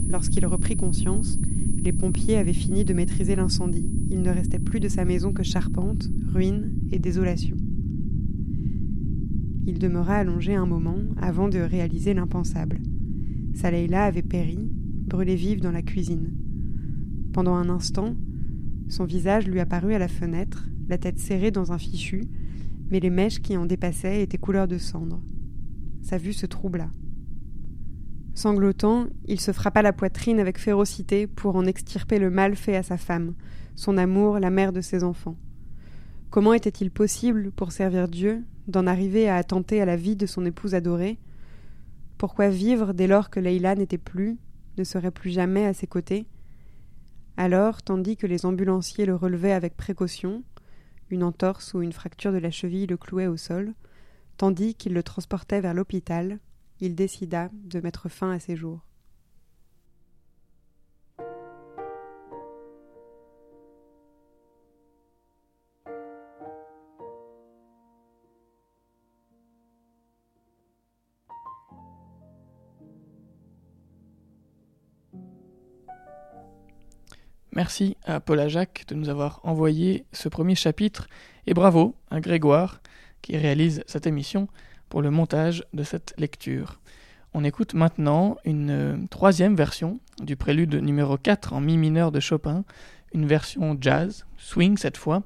[0.07, 1.37] Lorsqu'il reprit conscience,
[1.83, 3.89] les pompiers avaient fini de maîtriser l'incendie.
[4.09, 7.57] Il ne restait plus de sa maison que charpente, ruine et désolation.
[9.67, 12.79] Il demeura allongé un moment avant de réaliser l'impensable.
[13.53, 14.71] Sa avait péri,
[15.09, 16.31] brûlée vive dans la cuisine.
[17.33, 18.15] Pendant un instant,
[18.87, 22.23] son visage lui apparut à la fenêtre, la tête serrée dans un fichu,
[22.89, 25.21] mais les mèches qui en dépassaient étaient couleur de cendre.
[26.01, 26.89] Sa vue se troubla.
[28.33, 32.83] Sanglotant, il se frappa la poitrine avec férocité pour en extirper le mal fait à
[32.83, 33.33] sa femme,
[33.75, 35.37] son amour, la mère de ses enfants.
[36.29, 40.45] Comment était-il possible, pour servir Dieu, d'en arriver à attenter à la vie de son
[40.45, 41.19] épouse adorée?
[42.17, 44.37] Pourquoi vivre dès lors que Leila n'était plus,
[44.79, 46.25] ne serait plus jamais à ses côtés
[47.37, 50.43] Alors, tandis que les ambulanciers le relevaient avec précaution,
[51.09, 53.73] une entorse ou une fracture de la cheville le clouait au sol,
[54.37, 56.39] tandis qu'ils le transportaient vers l'hôpital,
[56.79, 58.88] il décida de mettre fin à ses jours.
[77.59, 81.09] Merci à Paul Jacques de nous avoir envoyé ce premier chapitre
[81.45, 82.79] et bravo à Grégoire
[83.21, 84.47] qui réalise cette émission
[84.87, 86.79] pour le montage de cette lecture.
[87.33, 92.21] On écoute maintenant une euh, troisième version du prélude numéro 4 en mi mineur de
[92.21, 92.63] Chopin,
[93.13, 95.23] une version jazz, swing cette fois,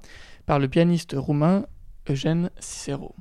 [0.48, 1.68] par le pianiste roumain
[2.10, 3.14] Eugène Cicero.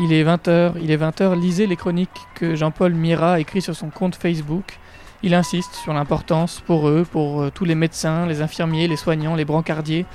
[0.00, 3.90] Il est 20h, il est 20h, lisez les chroniques que Jean-Paul Mira écrit sur son
[3.90, 4.78] compte Facebook.
[5.24, 9.34] Il insiste sur l'importance pour eux, pour euh, tous les médecins, les infirmiers, les soignants,
[9.34, 10.06] les brancardiers,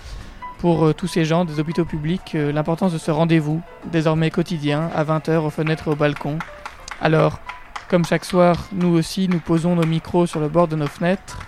[0.60, 3.62] pour euh, tous ces gens des hôpitaux publics, euh, l'importance de ce rendez-vous,
[3.92, 6.40] désormais quotidien, à 20h aux fenêtres et au balcon.
[7.02, 7.42] Alors,
[7.90, 11.40] comme chaque soir, nous aussi, nous posons nos micros sur le bord de nos fenêtres,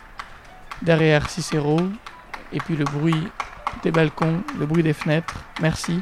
[0.82, 1.80] derrière Cicéro,
[2.52, 3.30] et puis le bruit
[3.84, 5.46] des balcons, le bruit des fenêtres.
[5.62, 6.02] Merci,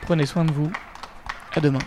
[0.00, 0.72] prenez soin de vous,
[1.54, 1.80] à demain.